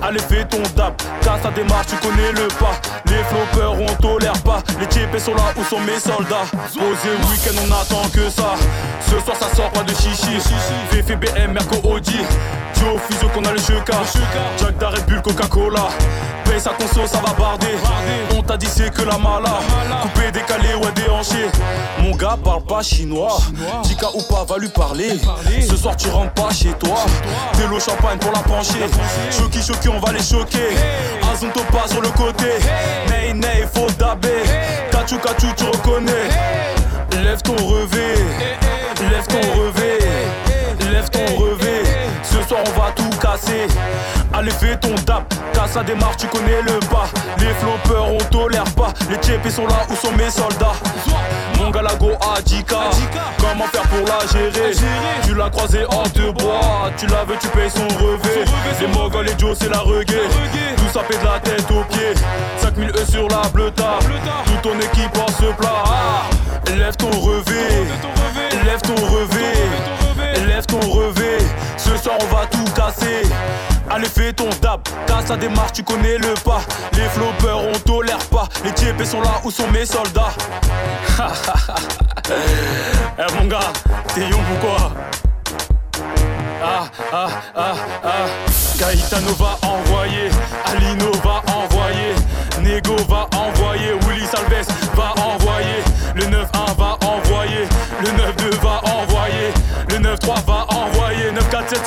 Allez 0.06 0.20
fais 0.20 0.44
ton 0.44 0.62
dab, 0.76 0.94
casse 1.22 1.42
ta 1.42 1.52
démarche, 1.52 1.88
tu 1.88 1.96
connais 1.96 2.34
le 2.34 2.50
pas. 2.60 2.76
Les 3.06 3.24
floppers 3.24 3.74
on 3.74 3.86
tolère 4.02 4.38
pas, 4.44 4.62
les 4.78 4.88
types 4.88 5.18
sont 5.18 5.34
là 5.34 5.54
où 5.56 5.64
sont 5.64 5.80
mes 5.80 5.98
soldats. 5.98 6.46
Posé 6.74 7.10
week-end 7.32 7.58
on 7.66 7.72
attend 7.72 8.10
que 8.10 8.30
ça. 8.30 8.56
Ce 9.00 9.18
soir 9.24 9.38
ça 9.40 9.56
sort 9.56 9.72
pas 9.72 9.84
de 9.84 9.94
chichi. 9.94 10.38
Féfé 10.92 11.16
BM, 11.16 11.54
Merco 11.54 11.78
Audi. 11.88 12.18
Dio 12.74 12.98
Fuso 13.08 13.30
qu'on 13.30 13.46
a 13.46 13.54
le 13.54 13.60
cheka. 13.60 14.02
Jack 14.60 14.78
da 14.78 14.90
Red 14.90 15.06
Bull, 15.06 15.22
Coca-Cola. 15.22 15.88
Paye 16.54 16.62
sa 16.62 16.70
conso, 16.70 17.08
ça 17.08 17.18
va 17.18 17.34
barder. 17.34 17.76
On 18.38 18.44
t'a 18.44 18.58
dit 18.58 18.68
c'est 18.68 18.94
que 18.94 19.02
la 19.02 19.18
mala. 19.18 19.60
Coupé, 20.04 20.32
décalé, 20.32 20.76
ouais 20.76 20.92
déhanché. 20.96 21.50
Mon 21.98 22.16
gars 22.16 22.38
parle 22.44 22.64
pas 22.64 22.84
chinois. 22.84 23.38
Tika 23.82 24.10
ou 24.14 24.22
pas, 24.22 24.46
va 24.48 24.60
lui 24.60 24.70
parler. 24.70 25.20
Ce 25.68 25.76
soir 25.76 25.96
tu 25.96 26.10
rentres 26.10 26.34
pas 26.34 26.52
chez 26.54 26.74
toi. 26.74 27.06
De 27.58 27.66
l'eau 27.66 27.80
champagne 27.80 28.20
pour 28.20 28.32
la 28.32 28.42
pencher. 28.42 28.86
Choki, 29.32 29.64
choki, 29.64 29.90
on 29.90 30.00
va 30.00 30.12
les 30.12 30.22
choquer. 30.22 30.78
Azonto 31.32 31.62
pas 31.72 31.88
sur 31.88 32.02
le 32.02 32.10
côté. 32.10 32.46
Ney, 33.10 33.34
ney, 33.34 33.68
faut 33.74 33.90
dabé. 33.98 34.44
Kachou, 34.92 35.18
kachou, 35.18 35.48
tu 35.58 35.64
reconnais. 35.64 36.30
Lève 37.24 37.42
ton 37.42 37.56
revêt. 37.56 38.14
Lève 39.10 39.26
ton 39.26 39.60
revêt. 39.60 39.98
Lève 40.92 41.10
ton 41.10 41.36
revêt. 41.36 41.82
Ce 42.22 42.48
soir 42.48 42.62
on 42.64 42.80
va 42.80 42.92
tout 42.92 43.10
casser. 43.20 43.68
Allez 44.34 44.52
fais 44.52 44.76
ton 44.78 44.96
dap, 45.06 45.32
casse 45.54 45.76
la 45.76 45.84
démarche, 45.84 46.18
tu 46.18 46.28
connais 46.28 46.62
le 46.64 46.80
pas. 46.88 47.08
Les 47.38 47.54
floppers 47.54 48.12
on 48.12 48.18
tolère 48.18 48.64
pas. 48.76 48.92
Les 49.10 49.18
TP 49.18 49.50
sont 49.50 49.68
là 49.68 49.86
où 49.90 49.96
sont 49.96 50.12
mes 50.14 50.30
soldats. 50.30 50.74
Mon 51.60 51.70
galago 51.70 52.12
Adjika, 52.36 52.90
comment 53.38 53.68
faire 53.68 53.84
pour 53.84 54.06
la 54.08 54.26
gérer 54.32 54.72
Tu 55.24 55.36
l'as 55.36 55.50
croisé 55.50 55.86
en 55.86 56.04
deux 56.16 56.32
bois, 56.32 56.90
tu 56.98 57.06
la 57.08 57.24
veux, 57.26 57.38
tu 57.40 57.48
payes 57.50 57.70
son 57.70 57.88
revêt. 58.04 58.46
Les 58.82 58.88
Mogols 58.88 59.30
et 59.30 59.40
Joe 59.40 59.56
c'est 59.60 59.70
la 59.70 59.80
reggae. 59.80 60.28
Tout 60.78 60.90
ça 60.92 61.02
fait 61.04 61.20
de 61.20 61.26
la 61.26 61.40
tête 61.40 61.70
aux 61.72 61.84
pieds. 61.94 62.14
5000 62.58 62.90
E 62.90 63.06
sur 63.10 63.28
la 63.30 63.48
bleuta. 63.50 64.00
Toute 64.46 64.62
ton 64.62 64.80
équipe 64.80 65.18
en 65.18 65.28
ce 65.28 65.52
plat. 65.54 65.84
Lève 66.76 66.96
ton 66.96 67.12
revêt, 67.12 67.86
lève 68.66 68.82
ton 68.82 68.96
revêt, 68.96 70.48
lève 70.48 70.66
ton 70.66 70.80
revêt. 70.80 71.38
Ce 71.78 71.96
soir 71.98 72.18
on 72.20 72.36
va 72.36 72.46
tout 72.48 72.64
casser. 72.76 73.30
Allez 73.94 74.08
fais 74.08 74.34
ton 74.34 74.50
dab, 74.60 74.82
casse 75.06 75.30
la 75.30 75.38
démarche, 75.38 75.74
tu 75.74 75.84
connais 75.84 76.18
le 76.18 76.34
pas. 76.44 76.62
Les 76.94 77.08
floppers 77.10 77.60
on 77.60 77.78
tolère 77.78 78.18
pas, 78.32 78.50
les 78.64 78.72
TP 78.72 79.06
sont 79.06 79.22
là 79.22 79.40
où 79.44 79.52
sont 79.52 79.70
mes 79.70 79.86
soldats. 79.86 80.34
eh 83.20 83.34
mon 83.38 83.46
gars, 83.46 83.72
t'es 84.16 84.22
young 84.22 84.32
ou 84.32 84.66
quoi? 84.66 84.92
Ah 86.64 86.86
ah 87.12 87.28
ah 87.56 87.76
ah. 88.04 88.26
Gaetano 88.80 89.34
va 89.34 89.60
envoyer, 89.62 90.30
Alino 90.66 91.12
va 91.24 91.44
envoyer, 91.54 92.16
Nego 92.62 92.96
va 93.08 93.28
envoyer, 93.38 93.94
Willy 94.08 94.26
Salves 94.26 94.68
va 94.96 95.14
envoyer, 95.22 95.84
le 96.16 96.24
9-1 96.24 96.76
va 96.78 96.98
envoyer, 97.06 97.68
le 98.02 98.08
9-2 98.08 98.60
va 98.62 98.82
envoyer, 98.84 99.54
le 99.90 99.98
9-3 100.00 100.46
va 100.48 100.66
envoyer, 100.70 101.32
9-4-7-5 101.32 101.83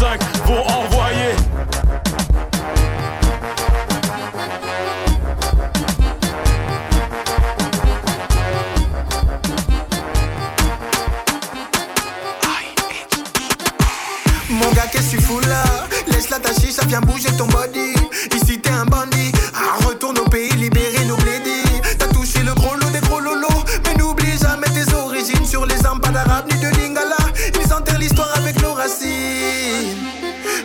vient 16.87 17.01
bouger 17.01 17.30
ton 17.37 17.47
body. 17.47 17.95
Ici, 18.34 18.59
t'es 18.61 18.70
un 18.70 18.84
bandit. 18.84 19.32
Ah, 19.55 19.84
retourne 19.84 20.18
au 20.18 20.24
pays, 20.24 20.51
libérer 20.53 21.05
nos 21.07 21.16
blédis. 21.16 21.64
T'as 21.99 22.07
touché 22.09 22.41
le 22.41 22.55
gros 22.55 22.74
lot 22.74 22.91
des 22.91 23.01
gros 23.01 23.20
lolos. 23.20 23.64
Mais 23.84 23.95
n'oublie 23.95 24.39
jamais 24.39 24.68
tes 24.68 24.95
origines 24.95 25.45
sur 25.45 25.66
les 25.66 25.76
pas 25.76 26.11
d'arabe 26.11 26.47
ni 26.53 26.59
de 26.61 26.68
lingala. 26.76 27.16
Ils 27.61 27.72
enterrent 27.72 27.99
l'histoire 27.99 28.32
avec 28.37 28.61
nos 28.62 28.72
racines. 28.72 29.97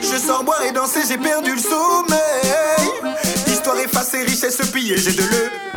Je 0.01 0.17
sors 0.17 0.43
boire 0.43 0.61
et 0.63 0.71
danser, 0.71 1.01
j'ai 1.07 1.17
perdu 1.17 1.51
le 1.53 1.61
sommeil. 1.61 3.15
Histoire 3.47 3.77
effacée, 3.79 4.23
richesse 4.23 4.61
pillée, 4.71 4.97
j'ai 4.97 5.13
de 5.13 5.21
le 5.21 5.70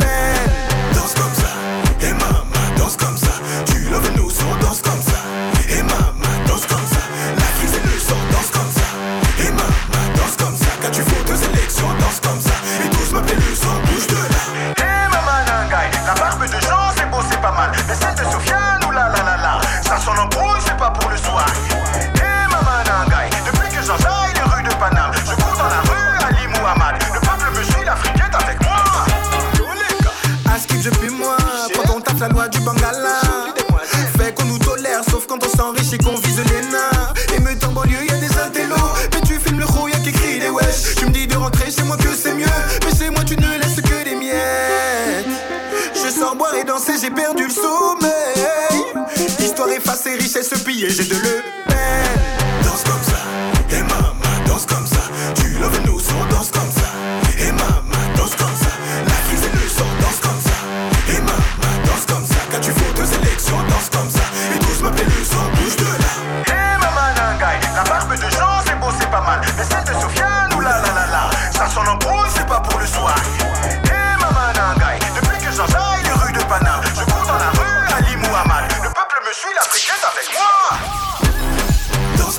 Piensa, 79.95 80.11
Feliz. 80.11 80.31
¡Mua! 80.35 82.25
Los 82.25 82.37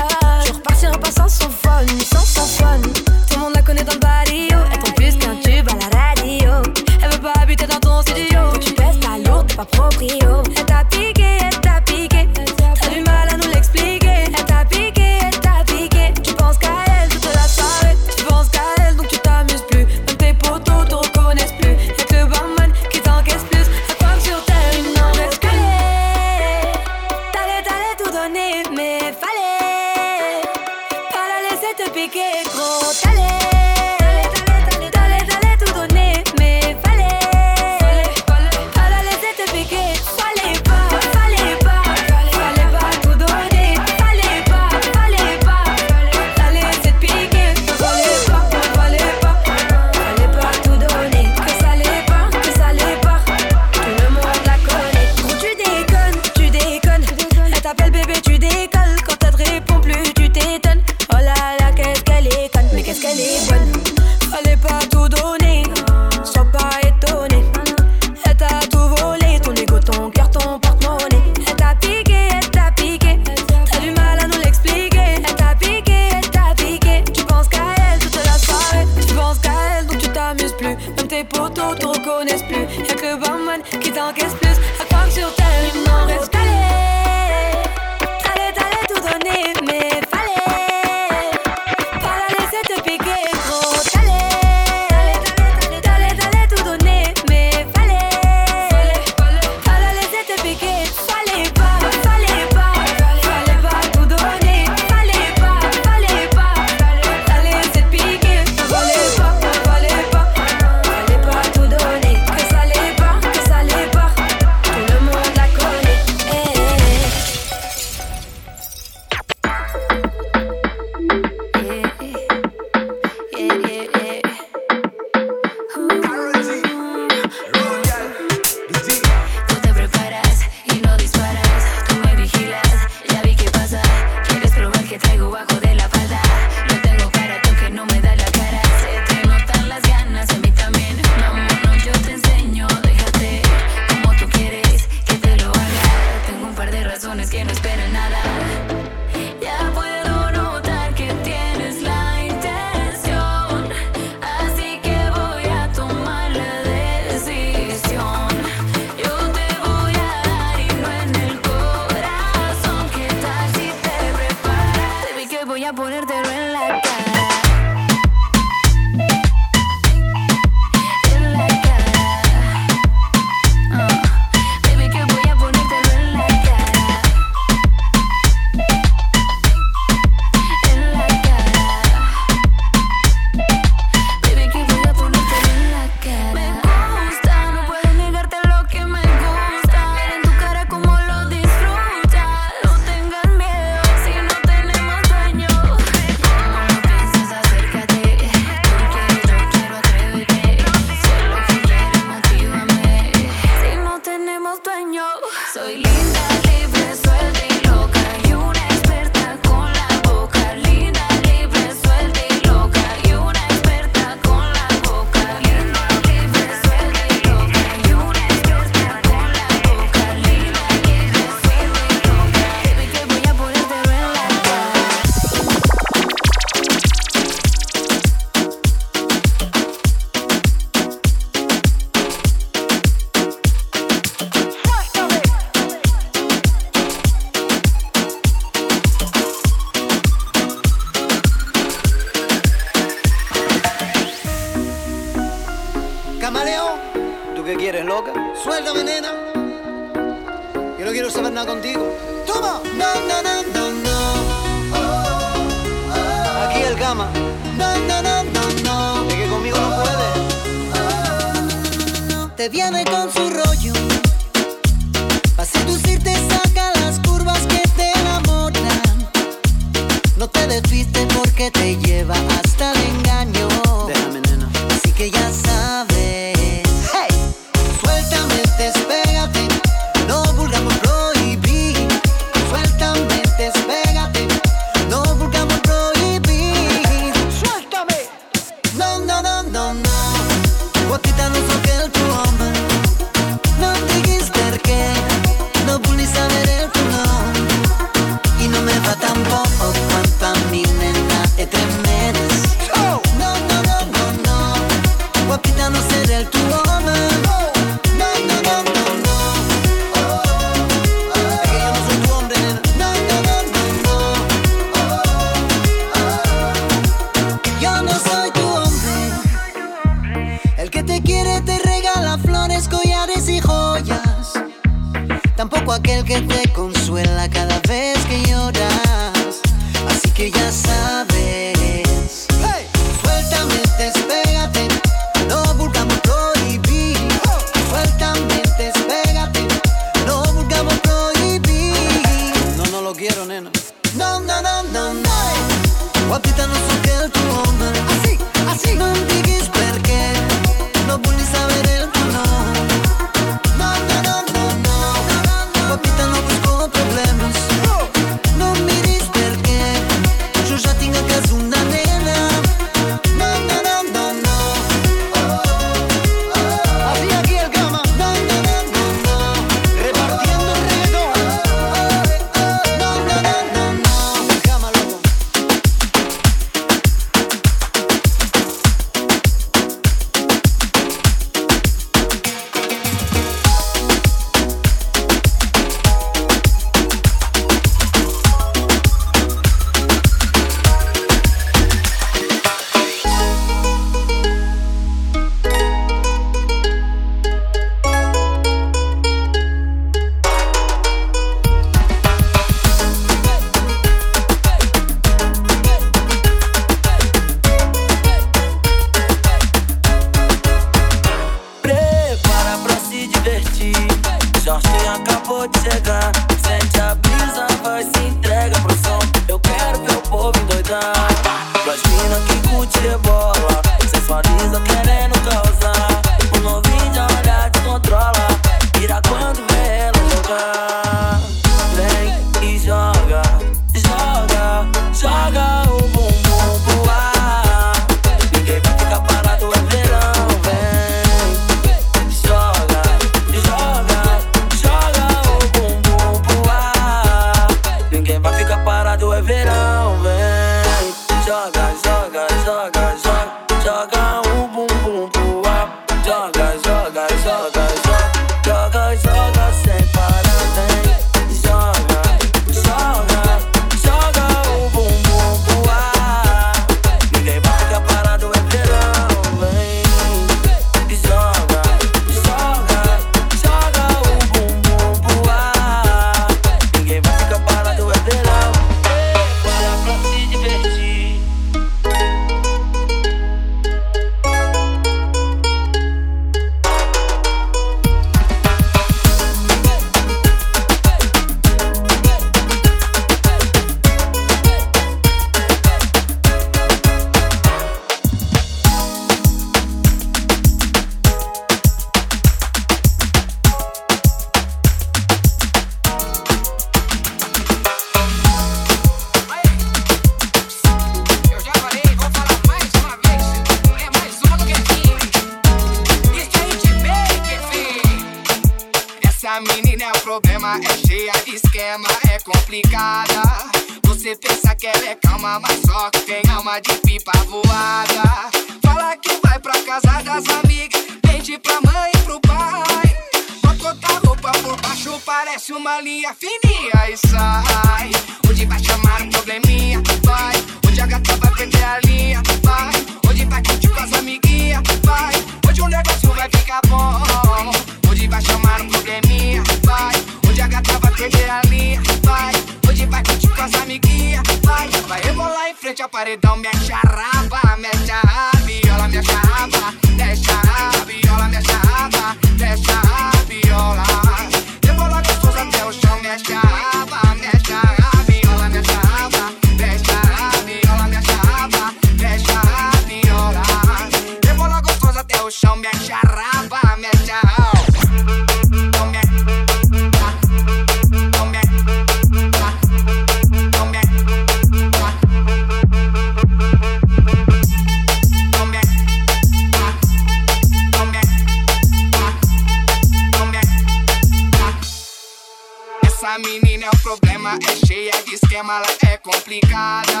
menina 596.20 596.66
é 596.66 596.68
o 596.68 596.78
problema, 596.80 597.38
é 597.48 597.66
cheia 597.66 597.92
de 598.04 598.14
esquema, 598.14 598.56
ela 598.56 598.92
é 598.92 598.96
complicada. 598.98 600.00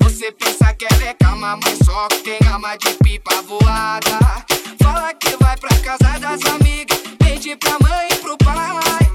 Você 0.00 0.32
pensa 0.32 0.72
que 0.74 0.86
ela 0.90 1.04
é 1.04 1.14
calma, 1.14 1.58
mas 1.62 1.78
só 1.84 2.08
tem 2.22 2.38
alma 2.48 2.76
de 2.76 2.90
pipa 3.02 3.42
voada. 3.42 4.44
Fala 4.82 5.12
que 5.14 5.36
vai 5.42 5.56
pra 5.56 5.74
casa 5.80 6.18
das 6.18 6.40
amigas, 6.54 6.98
pede 7.18 7.56
pra 7.56 7.76
mãe 7.80 8.08
e 8.10 8.16
pro 8.16 8.36
pai. 8.38 9.10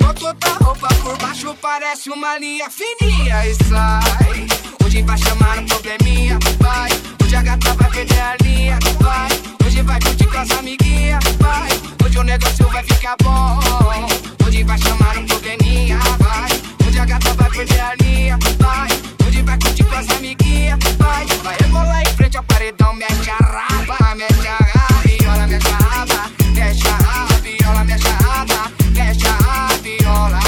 Bota 0.00 0.26
outra 0.28 0.50
roupa 0.64 0.88
por 1.02 1.16
baixo, 1.18 1.54
parece 1.60 2.10
uma 2.10 2.38
linha 2.38 2.68
fininha 2.70 3.46
e 3.46 3.54
sai. 3.54 4.46
Hoje 4.84 5.02
vai 5.02 5.18
chamar 5.18 5.58
um 5.58 5.66
probleminha, 5.66 6.38
vai. 6.60 6.90
Hoje 7.22 7.36
a 7.36 7.42
gata 7.42 7.74
vai 7.74 7.90
perder 7.90 8.20
a 8.20 8.36
linha, 8.42 8.78
vai. 9.00 9.28
Hoje 9.66 9.82
vai 9.82 10.00
curtir 10.00 10.26
com 10.26 10.38
as 10.38 10.50
amiguinhas, 10.52 11.24
vai. 11.38 11.68
Hoje 12.04 12.18
o 12.18 12.22
negócio 12.22 12.68
vai 12.68 12.82
ficar 12.84 13.16
bom. 13.22 14.27
Vai 14.64 14.76
chamar 14.78 15.16
um 15.16 15.24
probleminha, 15.24 15.98
vai. 16.18 16.50
Hoje 16.86 16.98
a 16.98 17.04
gata 17.06 17.32
vai 17.34 17.50
perder 17.50 17.80
a 17.80 17.94
linha, 17.94 18.38
vai. 18.58 18.88
Hoje 19.26 19.42
vai 19.42 19.58
curtir 19.58 19.84
com 19.84 19.94
as 19.94 20.08
amiguinhas, 20.10 20.78
vai. 20.98 21.24
Vai 21.42 21.56
rebolar 21.58 22.02
em 22.02 22.16
frente 22.16 22.36
ao 22.36 22.44
paredão, 22.44 22.92
mexe 22.92 23.30
a 23.30 23.36
raba, 23.36 24.14
mexe 24.14 24.48
a 24.48 24.58
viola, 25.06 25.46
mexe 25.46 25.68
a 25.68 25.76
raba, 25.76 26.30
mexe 26.54 26.88
a 26.88 27.40
viola, 27.40 27.84
mexe 27.84 28.08
a 28.08 28.10
raba, 28.10 28.72
mexe 28.92 29.26
a 29.26 29.68
viola. 29.82 30.40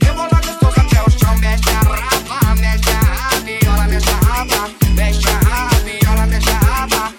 Rebola 0.00 0.40
gostoso 0.46 0.80
até 0.80 1.02
o 1.02 1.10
chão, 1.10 1.36
mexe 1.38 1.70
a 1.70 1.80
raba, 1.80 2.54
mexe 2.54 2.90
viola, 3.44 3.84
mexe 3.88 4.10
a 4.10 4.16
raba, 4.28 4.70
mexe 4.94 5.28
viola, 5.84 6.26
raba, 6.54 7.12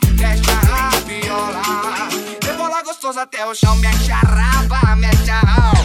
raba, 5.43 5.80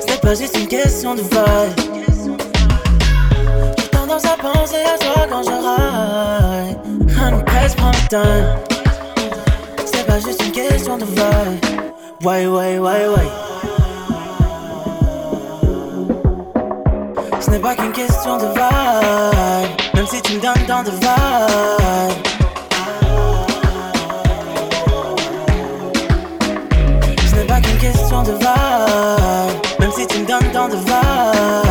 Ce 0.00 0.06
n'est 0.06 0.20
pas 0.20 0.34
juste 0.34 0.56
une 0.58 0.68
question 0.68 1.14
de 1.14 1.20
vibe. 1.20 1.74
J'ai 3.78 3.88
tendance 3.88 4.24
à 4.24 4.36
penser 4.36 4.82
à 4.84 4.98
toi 4.98 5.26
quand 5.28 5.42
je 5.42 5.50
ride. 5.50 6.78
Un 7.20 7.38
presse 7.40 7.74
printemps. 7.74 8.46
Ce 9.84 9.92
n'est 9.96 10.04
pas 10.04 10.20
juste 10.20 10.42
une 10.44 10.52
question 10.52 10.98
de 10.98 11.04
vibe. 11.04 11.64
Ouais, 12.24 12.46
ouais, 12.46 12.78
ouais, 12.78 13.08
ouais. 13.08 13.28
Ce 17.40 17.50
n'est 17.50 17.60
pas 17.60 17.74
qu'une 17.74 17.92
question 17.92 18.36
de 18.38 18.46
vibe. 18.46 19.70
Même 19.94 20.06
si 20.06 20.20
tu 20.22 20.34
me 20.34 20.40
donnes 20.40 20.66
tant 20.66 20.82
de 20.82 20.90
vibe. 20.90 22.37
de 28.22 28.32
même 29.80 29.92
si 29.92 30.06
tu 30.06 30.18
me 30.20 30.26
donnes 30.26 30.52
tant 30.52 30.68
de 30.68 30.76
vagues. 30.76 31.67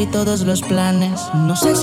Y 0.00 0.06
todos 0.06 0.42
los 0.42 0.62
planes. 0.62 1.20
No 1.34 1.56
sé 1.56 1.74